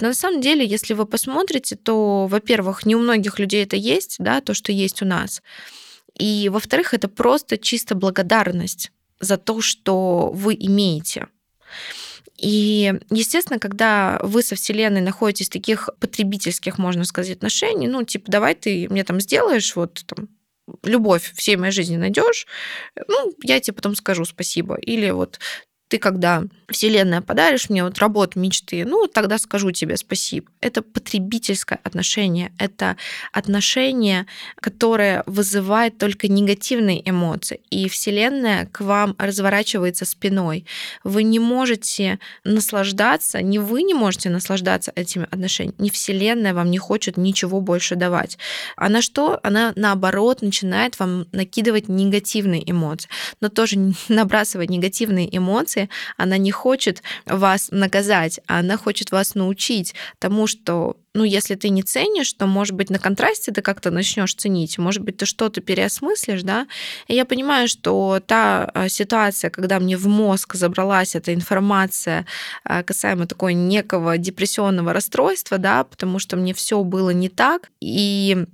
Но 0.00 0.08
на 0.08 0.14
самом 0.14 0.40
деле, 0.40 0.64
если 0.64 0.94
вы 0.94 1.06
посмотрите, 1.06 1.76
то, 1.76 2.26
во-первых, 2.26 2.86
не 2.86 2.94
у 2.94 3.00
многих 3.00 3.38
людей 3.38 3.64
это 3.64 3.76
есть, 3.76 4.16
да, 4.18 4.40
то, 4.40 4.54
что 4.54 4.70
есть 4.70 5.02
у 5.02 5.04
нас. 5.04 5.42
И, 6.16 6.48
во-вторых, 6.48 6.94
это 6.94 7.08
просто 7.08 7.58
чисто 7.58 7.94
благодарность 7.94 8.92
за 9.20 9.36
то, 9.36 9.60
что 9.60 10.30
вы 10.32 10.54
имеете. 10.54 11.26
И, 12.36 12.94
естественно, 13.10 13.58
когда 13.58 14.20
вы 14.22 14.42
со 14.42 14.54
Вселенной 14.54 15.00
находитесь 15.00 15.48
в 15.48 15.52
таких 15.52 15.90
потребительских, 15.98 16.78
можно 16.78 17.04
сказать, 17.04 17.36
отношений, 17.36 17.88
ну, 17.88 18.04
типа, 18.04 18.30
давай 18.30 18.54
ты 18.54 18.86
мне 18.90 19.02
там 19.02 19.20
сделаешь 19.20 19.74
вот 19.74 20.04
там 20.06 20.28
любовь 20.84 21.32
всей 21.34 21.56
моей 21.56 21.72
жизни 21.72 21.96
найдешь, 21.96 22.46
ну, 23.08 23.32
я 23.42 23.60
тебе 23.60 23.74
потом 23.74 23.94
скажу 23.94 24.24
спасибо. 24.24 24.76
Или 24.76 25.10
вот 25.10 25.38
ты 25.88 25.98
когда 25.98 26.44
Вселенная 26.68 27.22
подаришь 27.22 27.70
мне 27.70 27.82
вот 27.82 27.98
работу 27.98 28.38
мечты, 28.38 28.84
ну, 28.84 29.06
тогда 29.06 29.38
скажу 29.38 29.70
тебе 29.70 29.96
спасибо. 29.96 30.50
Это 30.60 30.82
потребительское 30.82 31.80
отношение, 31.82 32.52
это 32.58 32.96
отношение, 33.32 34.26
которое 34.56 35.22
вызывает 35.26 35.96
только 35.96 36.28
негативные 36.28 37.08
эмоции, 37.08 37.60
и 37.70 37.88
Вселенная 37.88 38.66
к 38.66 38.82
вам 38.82 39.16
разворачивается 39.18 40.04
спиной. 40.04 40.66
Вы 41.04 41.22
не 41.22 41.38
можете 41.38 42.18
наслаждаться, 42.44 43.40
не 43.40 43.58
вы 43.58 43.82
не 43.82 43.94
можете 43.94 44.28
наслаждаться 44.28 44.92
этими 44.94 45.26
отношениями, 45.30 45.74
не 45.78 45.90
Вселенная 45.90 46.52
вам 46.52 46.70
не 46.70 46.78
хочет 46.78 47.16
ничего 47.16 47.62
больше 47.62 47.96
давать. 47.96 48.36
Она 48.76 49.00
что? 49.00 49.40
Она 49.42 49.72
наоборот 49.74 50.42
начинает 50.42 50.98
вам 50.98 51.26
накидывать 51.32 51.88
негативные 51.88 52.70
эмоции, 52.70 53.08
но 53.40 53.48
тоже 53.48 53.78
набрасывать 54.08 54.68
негативные 54.68 55.34
эмоции 55.34 55.77
она 56.16 56.38
не 56.38 56.50
хочет 56.50 57.02
вас 57.26 57.68
наказать, 57.70 58.40
а 58.46 58.60
она 58.60 58.76
хочет 58.76 59.12
вас 59.12 59.34
научить 59.34 59.94
тому, 60.18 60.46
что 60.46 60.96
ну, 61.14 61.24
если 61.24 61.56
ты 61.56 61.70
не 61.70 61.82
ценишь, 61.82 62.32
то, 62.32 62.46
может 62.46 62.74
быть, 62.74 62.90
на 62.90 62.98
контрасте 62.98 63.50
ты 63.50 63.60
как-то 63.60 63.90
начнешь 63.90 64.34
ценить, 64.34 64.78
может 64.78 65.02
быть, 65.02 65.16
ты 65.16 65.26
что-то 65.26 65.60
переосмыслишь, 65.60 66.42
да. 66.42 66.68
И 67.08 67.14
я 67.14 67.24
понимаю, 67.24 67.66
что 67.66 68.20
та 68.24 68.70
а, 68.72 68.88
ситуация, 68.88 69.50
когда 69.50 69.80
мне 69.80 69.96
в 69.96 70.06
мозг 70.06 70.54
забралась 70.54 71.16
эта 71.16 71.34
информация 71.34 72.24
а, 72.62 72.84
касаемо 72.84 73.26
такого 73.26 73.48
некого 73.48 74.16
депрессионного 74.16 74.92
расстройства, 74.92 75.58
да, 75.58 75.82
потому 75.82 76.20
что 76.20 76.36
мне 76.36 76.54
все 76.54 76.84
было 76.84 77.10
не 77.10 77.28
так, 77.28 77.70
и 77.80 78.46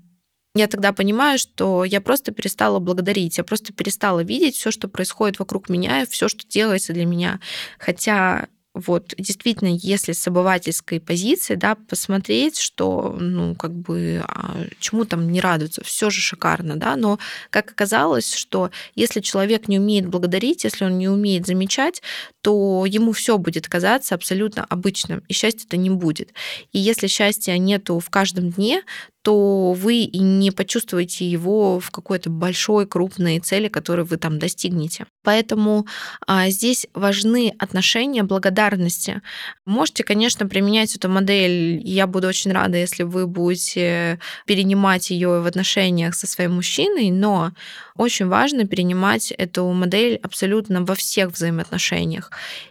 я 0.55 0.69
тогда 0.69 0.93
понимаю, 0.93 1.39
что 1.39 1.85
я 1.85 2.01
просто 2.01 2.33
перестала 2.33 2.79
благодарить, 2.79 3.39
я 3.39 3.45
просто 3.45 3.73
перестала 3.73 4.21
видеть 4.21 4.57
все, 4.57 4.71
что 4.71 4.89
происходит 4.89 5.39
вокруг 5.39 5.69
меня, 5.69 6.07
все, 6.07 6.29
что 6.29 6.47
делается 6.47 6.93
для 6.93 7.07
меня. 7.07 7.41
Хотя 7.79 8.47
вот 8.75 9.15
действительно, 9.17 9.69
если 9.69 10.13
с 10.13 10.27
обывательской 10.27 11.01
позиции, 11.01 11.55
да, 11.55 11.77
посмотреть, 11.77 12.59
что, 12.59 13.17
ну, 13.19 13.55
как 13.55 13.73
бы, 13.73 14.23
а 14.27 14.65
чему 14.81 15.05
там 15.05 15.31
не 15.31 15.41
радуются, 15.41 15.85
все 15.85 16.11
же 16.11 16.21
шикарно, 16.21 16.77
да, 16.77 16.97
но 16.97 17.21
как 17.51 17.71
оказалось, 17.71 18.35
что 18.35 18.71
если 18.97 19.21
человек 19.21 19.69
не 19.69 19.79
умеет 19.79 20.09
благодарить, 20.09 20.65
если 20.65 20.85
он 20.85 20.99
не 20.99 21.09
умеет 21.09 21.47
замечать, 21.47 22.03
то 22.43 22.85
ему 22.85 23.13
все 23.13 23.39
будет 23.39 23.69
казаться 23.69 24.17
абсолютно 24.17 24.65
обычным, 24.65 25.23
и 25.29 25.33
счастья-то 25.33 25.77
не 25.77 25.91
будет. 25.91 26.35
И 26.73 26.79
если 26.81 27.07
счастья 27.07 27.57
нету 27.59 28.01
в 28.01 28.11
каждом 28.11 28.51
дне, 28.51 28.83
то 29.25 29.73
вы 29.73 30.03
и 30.03 30.19
не 30.19 30.51
почувствуете 30.51 31.27
его 31.27 31.81
в 31.81 31.91
какой-то 31.91 32.29
большой, 32.29 32.87
крупной 32.87 33.41
цели, 33.41 33.69
которую 33.69 34.05
вы 34.05 34.19
там 34.19 34.39
достигнете. 34.39 35.07
Поэтому 35.23 35.87
а, 36.27 36.51
здесь 36.51 36.87
важны 36.93 37.55
отношения 37.59 38.23
благодарности. 38.23 39.23
Можете, 39.65 40.05
конечно, 40.05 40.47
применять 40.47 40.95
эту 40.95 41.09
модель. 41.09 41.81
Я 41.83 42.07
буду 42.07 42.29
очень 42.29 42.53
рада, 42.53 42.77
если 42.77 43.03
вы 43.03 43.27
будете 43.27 44.21
перенимать 44.45 45.11
ее 45.11 45.41
в 45.41 45.47
отношениях 45.47 46.15
со 46.15 46.27
своим 46.27 46.57
мужчиной, 46.57 47.11
но 47.11 47.53
очень 47.97 48.27
важно 48.27 48.67
перенимать 48.67 49.31
эту 49.31 49.67
модель 49.73 50.19
абсолютно 50.23 50.85
во 50.85 50.95
всех 50.95 51.31
взаимоотношениях. 51.31 52.31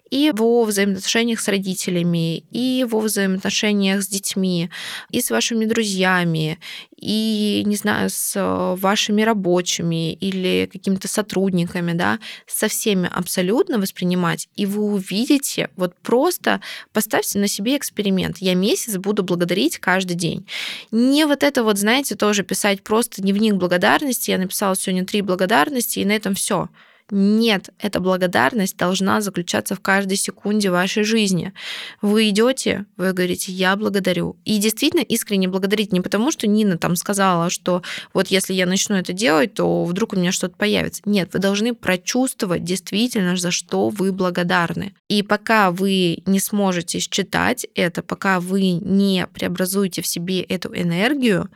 И 0.09 0.31
во 0.33 0.63
взаимоотношениях 0.65 1.39
с 1.39 1.47
родителями, 1.47 2.39
и 2.51 2.85
во 2.87 2.99
взаимоотношениях 2.99 4.03
с 4.03 4.07
детьми, 4.07 4.69
и 5.09 5.21
с 5.21 5.31
вашими 5.31 5.65
друзьями, 5.65 6.59
и, 7.03 7.63
не 7.65 7.75
знаю, 7.75 8.09
с 8.09 8.33
вашими 8.77 9.21
рабочими 9.21 10.13
или 10.13 10.69
какими-то 10.71 11.07
сотрудниками, 11.07 11.93
да, 11.93 12.19
со 12.47 12.67
всеми 12.67 13.09
абсолютно 13.13 13.77
воспринимать, 13.77 14.47
и 14.55 14.65
вы 14.65 14.83
увидите, 14.83 15.69
вот 15.75 15.95
просто 16.01 16.61
поставьте 16.93 17.39
на 17.39 17.47
себе 17.47 17.77
эксперимент. 17.77 18.37
Я 18.37 18.55
месяц 18.55 18.97
буду 18.97 19.23
благодарить 19.23 19.77
каждый 19.77 20.15
день. 20.15 20.45
Не 20.91 21.25
вот 21.25 21.43
это 21.43 21.63
вот, 21.63 21.77
знаете, 21.77 22.15
тоже 22.15 22.43
писать 22.43 22.83
просто 22.83 23.21
дневник 23.21 23.55
благодарности. 23.55 24.31
Я 24.31 24.37
написала 24.37 24.75
сегодня 24.75 25.05
три 25.05 25.21
благодарности, 25.21 25.99
и 25.99 26.05
на 26.05 26.13
этом 26.13 26.35
все. 26.35 26.69
Нет, 27.15 27.69
эта 27.77 27.99
благодарность 27.99 28.75
должна 28.75 29.21
заключаться 29.21 29.75
в 29.75 29.79
каждой 29.79 30.17
секунде 30.17 30.71
вашей 30.71 31.03
жизни. 31.03 31.53
Вы 32.01 32.29
идете, 32.29 32.87
вы 32.97 33.13
говорите, 33.13 33.51
я 33.51 33.75
благодарю. 33.75 34.35
И 34.45 34.57
действительно 34.57 35.01
искренне 35.01 35.47
благодарить 35.47 35.93
не 35.93 36.01
потому, 36.01 36.31
что 36.31 36.47
Нина 36.47 36.79
там 36.79 36.95
сказала, 36.95 37.51
что 37.51 37.83
вот 38.15 38.29
если 38.29 38.55
я 38.55 38.65
начну 38.65 38.95
это 38.95 39.13
делать, 39.13 39.53
то 39.53 39.85
вдруг 39.85 40.13
у 40.13 40.15
меня 40.15 40.31
что-то 40.31 40.55
появится. 40.57 41.03
Нет, 41.05 41.29
вы 41.33 41.39
должны 41.39 41.75
прочувствовать 41.75 42.63
действительно, 42.63 43.37
за 43.37 43.51
что 43.51 43.89
вы 43.89 44.11
благодарны. 44.11 44.95
И 45.07 45.21
пока 45.21 45.69
вы 45.69 46.23
не 46.25 46.39
сможете 46.39 46.97
считать 46.97 47.67
это, 47.75 48.01
пока 48.01 48.39
вы 48.39 48.71
не 48.71 49.27
преобразуете 49.27 50.01
в 50.01 50.07
себе 50.07 50.41
эту 50.41 50.73
энергию, 50.75 51.51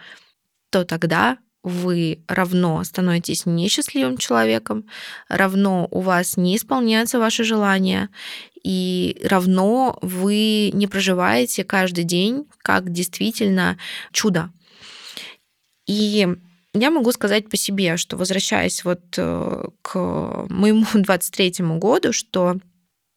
то 0.70 0.84
тогда 0.84 1.40
вы 1.68 2.20
равно 2.28 2.84
становитесь 2.84 3.46
несчастливым 3.46 4.18
человеком, 4.18 4.86
равно 5.28 5.88
у 5.92 6.02
вас 6.02 6.38
не 6.38 6.56
исполняются 6.56 7.20
ваши 7.20 7.44
желания, 7.44 8.10
и 8.64 9.20
равно 9.24 9.98
вы 10.02 10.72
не 10.74 10.88
проживаете 10.88 11.64
каждый 11.64 12.04
день 12.04 12.46
как 12.60 12.92
действительно 12.92 13.78
чудо. 14.12 14.52
И 15.88 16.28
я 16.74 16.92
могу 16.92 17.12
сказать 17.12 17.50
по 17.50 17.58
себе, 17.58 17.98
что 17.98 18.18
возвращаясь 18.18 18.84
вот 18.84 19.02
э, 19.18 19.64
к 19.82 20.48
моему 20.50 20.86
23 20.94 21.54
году, 21.78 22.14
что 22.14 22.58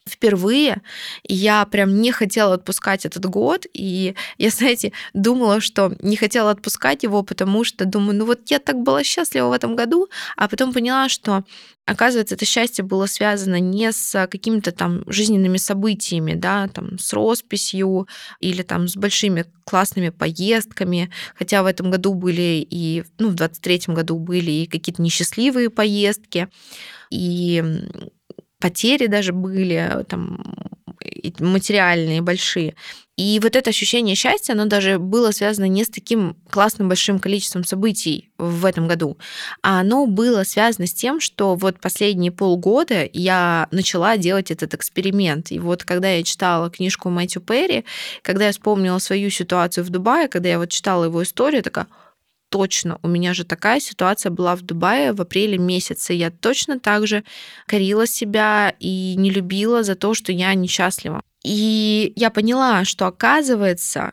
впервые. 0.09 0.83
Я 1.25 1.65
прям 1.67 2.01
не 2.01 2.13
хотела 2.13 2.55
отпускать 2.55 3.07
этот 3.07 3.27
год, 3.27 3.67
и 3.73 4.15
я, 4.39 4.51
знаете, 4.51 4.93
думала, 5.15 5.61
что 5.61 5.95
не 6.01 6.17
хотела 6.17 6.51
отпускать 6.51 7.03
его, 7.03 7.23
потому 7.23 7.65
что 7.65 7.85
думаю, 7.85 8.17
ну 8.19 8.27
вот 8.27 8.51
я 8.51 8.59
так 8.59 8.77
была 8.83 9.05
счастлива 9.05 9.49
в 9.49 9.53
этом 9.53 9.77
году, 9.77 10.09
а 10.37 10.49
потом 10.49 10.73
поняла, 10.73 11.09
что 11.09 11.45
оказывается, 11.87 12.35
это 12.35 12.45
счастье 12.45 12.85
было 12.85 13.07
связано 13.07 13.59
не 13.59 13.91
с 13.93 14.27
какими-то 14.29 14.73
там 14.73 15.03
жизненными 15.07 15.57
событиями, 15.57 16.35
да, 16.35 16.69
там 16.69 16.99
с 16.99 17.13
росписью 17.13 18.07
или 18.39 18.63
там 18.63 18.89
с 18.89 18.97
большими 18.97 19.45
классными 19.65 20.11
поездками, 20.11 21.11
хотя 21.37 21.63
в 21.63 21.67
этом 21.67 21.91
году 21.91 22.15
были 22.15 22.67
и, 22.69 23.05
ну, 23.19 23.29
в 23.29 23.35
23 23.35 23.95
году 23.95 24.19
были 24.19 24.51
и 24.51 24.67
какие-то 24.67 25.03
несчастливые 25.03 25.71
поездки, 25.71 26.49
и 27.11 27.65
потери 28.61 29.07
даже 29.07 29.33
были 29.33 30.05
там 30.09 30.43
материальные 31.39 32.23
большие. 32.23 32.75
И 33.17 33.39
вот 33.43 33.55
это 33.55 33.69
ощущение 33.69 34.15
счастья, 34.15 34.55
оно 34.55 34.65
даже 34.65 34.99
было 34.99 35.31
связано 35.31 35.67
не 35.67 35.85
с 35.85 35.91
таким 35.91 36.37
классным 36.49 36.89
большим 36.89 37.19
количеством 37.19 37.65
событий 37.65 38.31
в 38.39 38.65
этом 38.65 38.89
году, 38.89 39.19
а 39.63 39.81
оно 39.81 40.07
было 40.07 40.43
связано 40.45 40.87
с 40.87 40.95
тем, 40.95 41.21
что 41.21 41.55
вот 41.55 41.81
последние 41.81 42.33
полгода 42.33 43.09
я 43.13 43.69
начала 43.73 44.17
делать 44.17 44.51
этот 44.51 44.73
эксперимент. 44.73 45.53
И 45.53 45.59
вот 45.59 45.85
когда 45.85 46.11
я 46.11 46.23
читала 46.23 46.71
книжку 46.71 47.11
Мэтью 47.11 47.43
Перри, 47.43 47.85
когда 48.23 48.47
я 48.47 48.53
вспомнила 48.53 48.99
свою 48.99 49.29
ситуацию 49.29 49.85
в 49.85 49.91
Дубае, 49.91 50.29
когда 50.29 50.49
я 50.49 50.59
вот 50.59 50.71
читала 50.71 51.05
его 51.05 51.23
историю, 51.23 51.63
такая, 51.63 51.89
точно, 52.51 52.99
у 53.03 53.09
меня 53.09 53.33
же 53.33 53.45
такая 53.45 53.81
ситуация 53.81 54.31
была 54.31 54.55
в 54.55 54.63
Дубае 54.63 55.13
в 55.13 55.21
апреле 55.21 55.57
месяце. 55.57 56.13
Я 56.13 56.31
точно 56.31 56.79
так 56.79 57.07
же 57.07 57.25
корила 57.67 58.07
себя 58.07 58.75
и 58.79 59.15
не 59.17 59.31
любила 59.31 59.83
за 59.83 59.95
то, 59.95 60.15
что 60.15 60.33
я 60.33 60.53
несчастлива. 60.55 61.23
И 61.43 62.13
я 62.17 62.31
поняла, 62.31 62.85
что 62.85 63.07
оказывается, 63.07 64.13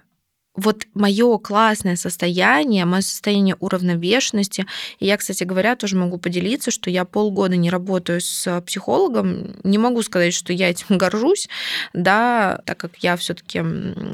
вот 0.58 0.88
мое 0.96 1.38
классное 1.38 1.96
состояние, 1.96 2.86
мое 2.86 3.02
состояние 3.02 3.56
уравновешенности. 3.60 4.66
И 5.00 5.06
я, 5.06 5.16
кстати 5.18 5.44
говоря, 5.44 5.76
тоже 5.76 5.96
могу 5.96 6.18
поделиться, 6.18 6.72
что 6.72 6.90
я 6.90 7.06
полгода 7.06 7.56
не 7.56 7.70
работаю 7.70 8.20
с 8.20 8.62
психологом. 8.66 9.56
Не 9.64 9.78
могу 9.78 10.02
сказать, 10.02 10.34
что 10.34 10.52
я 10.52 10.72
этим 10.72 10.86
горжусь, 10.98 11.48
да, 11.94 12.60
так 12.66 12.78
как 12.78 12.98
я 12.98 13.16
все-таки 13.18 13.64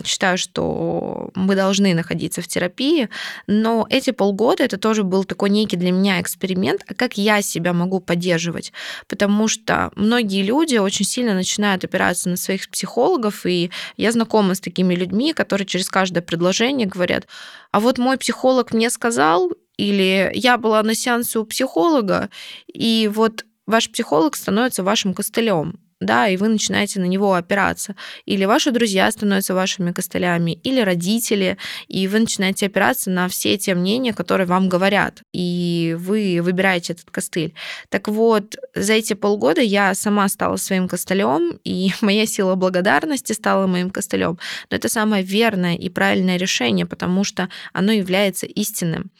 считаю, 0.03 0.37
что 0.37 1.31
мы 1.33 1.55
должны 1.55 1.93
находиться 1.93 2.41
в 2.41 2.47
терапии. 2.47 3.07
Но 3.47 3.87
эти 3.89 4.11
полгода 4.11 4.63
это 4.63 4.77
тоже 4.77 5.03
был 5.03 5.23
такой 5.23 5.49
некий 5.49 5.77
для 5.77 5.91
меня 5.91 6.19
эксперимент, 6.19 6.83
а 6.87 6.93
как 6.93 7.17
я 7.17 7.41
себя 7.41 7.71
могу 7.71 8.01
поддерживать. 8.01 8.73
Потому 9.07 9.47
что 9.47 9.91
многие 9.95 10.43
люди 10.43 10.75
очень 10.75 11.05
сильно 11.05 11.33
начинают 11.33 11.85
опираться 11.85 12.27
на 12.27 12.35
своих 12.35 12.69
психологов, 12.69 13.45
и 13.45 13.71
я 13.95 14.11
знакома 14.11 14.55
с 14.55 14.59
такими 14.59 14.93
людьми, 14.93 15.31
которые 15.31 15.65
через 15.65 15.87
каждое 15.89 16.21
предложение, 16.33 16.87
говорят, 16.87 17.27
а 17.71 17.79
вот 17.79 17.97
мой 17.97 18.17
психолог 18.17 18.73
мне 18.73 18.89
сказал, 18.89 19.51
или 19.77 20.31
я 20.33 20.57
была 20.57 20.81
на 20.83 20.95
сеансе 20.95 21.39
у 21.39 21.45
психолога, 21.45 22.29
и 22.67 23.09
вот 23.13 23.45
ваш 23.67 23.91
психолог 23.91 24.35
становится 24.35 24.83
вашим 24.83 25.13
костылем 25.13 25.79
да, 26.05 26.27
и 26.27 26.37
вы 26.37 26.47
начинаете 26.47 26.99
на 26.99 27.05
него 27.05 27.33
опираться. 27.33 27.95
Или 28.25 28.45
ваши 28.45 28.71
друзья 28.71 29.09
становятся 29.11 29.53
вашими 29.53 29.91
костылями, 29.91 30.51
или 30.63 30.81
родители, 30.81 31.57
и 31.87 32.07
вы 32.07 32.19
начинаете 32.19 32.67
опираться 32.67 33.09
на 33.09 33.27
все 33.27 33.57
те 33.57 33.75
мнения, 33.75 34.13
которые 34.13 34.47
вам 34.47 34.69
говорят, 34.69 35.21
и 35.33 35.95
вы 35.99 36.39
выбираете 36.41 36.93
этот 36.93 37.09
костыль. 37.11 37.53
Так 37.89 38.07
вот, 38.07 38.55
за 38.75 38.93
эти 38.93 39.13
полгода 39.13 39.61
я 39.61 39.93
сама 39.93 40.27
стала 40.29 40.57
своим 40.57 40.87
костылем, 40.87 41.59
и 41.63 41.91
моя 42.01 42.25
сила 42.25 42.55
благодарности 42.55 43.33
стала 43.33 43.67
моим 43.67 43.89
костылем. 43.89 44.39
Но 44.69 44.77
это 44.77 44.89
самое 44.89 45.23
верное 45.23 45.75
и 45.75 45.89
правильное 45.89 46.37
решение, 46.37 46.85
потому 46.85 47.23
что 47.23 47.49
оно 47.73 47.91
является 47.91 48.45
истинным. 48.45 49.11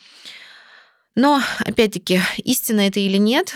Но, 1.16 1.42
опять-таки, 1.60 2.22
истина 2.38 2.88
это 2.88 3.00
или 3.00 3.18
нет, 3.18 3.54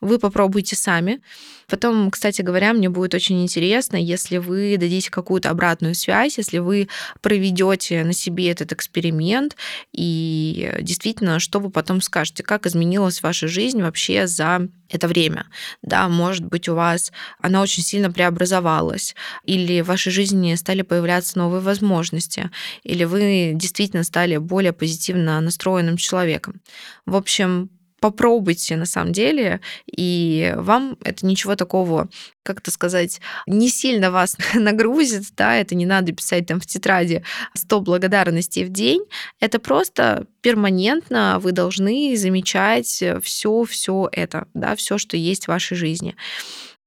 вы 0.00 0.18
попробуйте 0.18 0.76
сами. 0.76 1.20
Потом, 1.68 2.10
кстати 2.10 2.42
говоря, 2.42 2.72
мне 2.72 2.88
будет 2.88 3.14
очень 3.14 3.42
интересно, 3.42 3.96
если 3.96 4.38
вы 4.38 4.76
дадите 4.78 5.10
какую-то 5.10 5.50
обратную 5.50 5.94
связь, 5.94 6.38
если 6.38 6.58
вы 6.58 6.88
проведете 7.20 8.04
на 8.04 8.12
себе 8.12 8.50
этот 8.50 8.72
эксперимент, 8.72 9.56
и 9.92 10.72
действительно, 10.80 11.38
что 11.40 11.60
вы 11.60 11.70
потом 11.70 12.00
скажете, 12.00 12.42
как 12.42 12.66
изменилась 12.66 13.22
ваша 13.22 13.48
жизнь 13.48 13.82
вообще 13.82 14.26
за 14.26 14.68
это 14.88 15.08
время. 15.08 15.46
Да, 15.82 16.08
может 16.08 16.44
быть, 16.44 16.68
у 16.68 16.74
вас 16.74 17.12
она 17.40 17.60
очень 17.60 17.82
сильно 17.82 18.10
преобразовалась, 18.10 19.14
или 19.44 19.82
в 19.82 19.86
вашей 19.86 20.10
жизни 20.10 20.54
стали 20.54 20.82
появляться 20.82 21.38
новые 21.38 21.60
возможности, 21.60 22.50
или 22.82 23.04
вы 23.04 23.52
действительно 23.54 24.04
стали 24.04 24.38
более 24.38 24.72
позитивно 24.72 25.40
настроенным 25.40 25.96
человеком. 25.98 26.60
В 27.04 27.16
общем, 27.16 27.70
попробуйте 28.00 28.76
на 28.76 28.86
самом 28.86 29.12
деле, 29.12 29.60
и 29.86 30.54
вам 30.56 30.96
это 31.04 31.26
ничего 31.26 31.56
такого, 31.56 32.08
как 32.42 32.60
это 32.60 32.70
сказать, 32.70 33.20
не 33.46 33.68
сильно 33.68 34.10
вас 34.10 34.36
нагрузит, 34.54 35.24
да, 35.36 35.56
это 35.56 35.74
не 35.74 35.86
надо 35.86 36.12
писать 36.12 36.46
там 36.46 36.60
в 36.60 36.66
тетради 36.66 37.22
100 37.54 37.80
благодарностей 37.80 38.64
в 38.64 38.70
день, 38.70 39.02
это 39.40 39.58
просто 39.58 40.26
перманентно 40.40 41.38
вы 41.40 41.52
должны 41.52 42.16
замечать 42.16 43.02
все, 43.22 43.64
все 43.64 44.08
это, 44.12 44.46
да, 44.54 44.76
все, 44.76 44.98
что 44.98 45.16
есть 45.16 45.44
в 45.44 45.48
вашей 45.48 45.76
жизни. 45.76 46.14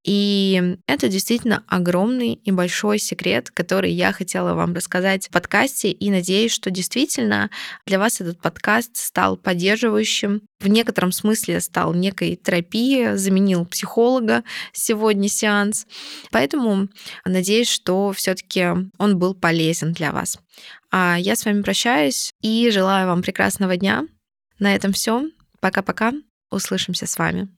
И 0.03 0.77
это 0.87 1.09
действительно 1.09 1.63
огромный 1.67 2.33
и 2.33 2.51
большой 2.51 2.97
секрет, 2.97 3.51
который 3.51 3.91
я 3.91 4.11
хотела 4.11 4.53
вам 4.53 4.73
рассказать 4.73 5.27
в 5.27 5.31
подкасте, 5.31 5.91
и 5.91 6.09
надеюсь, 6.09 6.51
что 6.51 6.71
действительно 6.71 7.49
для 7.85 7.99
вас 7.99 8.19
этот 8.19 8.41
подкаст 8.41 8.97
стал 8.97 9.37
поддерживающим, 9.37 10.41
в 10.59 10.67
некотором 10.67 11.11
смысле 11.11 11.59
стал 11.59 11.93
некой 11.93 12.35
терапией, 12.35 13.17
заменил 13.17 13.65
психолога 13.65 14.43
сегодня 14.73 15.27
сеанс. 15.29 15.85
Поэтому 16.31 16.87
надеюсь, 17.25 17.69
что 17.69 18.11
все-таки 18.11 18.67
он 18.97 19.17
был 19.17 19.33
полезен 19.35 19.93
для 19.93 20.11
вас. 20.11 20.39
А 20.91 21.17
я 21.19 21.35
с 21.35 21.45
вами 21.45 21.61
прощаюсь 21.61 22.31
и 22.41 22.69
желаю 22.71 23.07
вам 23.07 23.21
прекрасного 23.21 23.77
дня. 23.77 24.05
На 24.59 24.75
этом 24.75 24.93
все. 24.93 25.23
Пока-пока. 25.59 26.13
Услышимся 26.51 27.07
с 27.07 27.17
вами. 27.17 27.49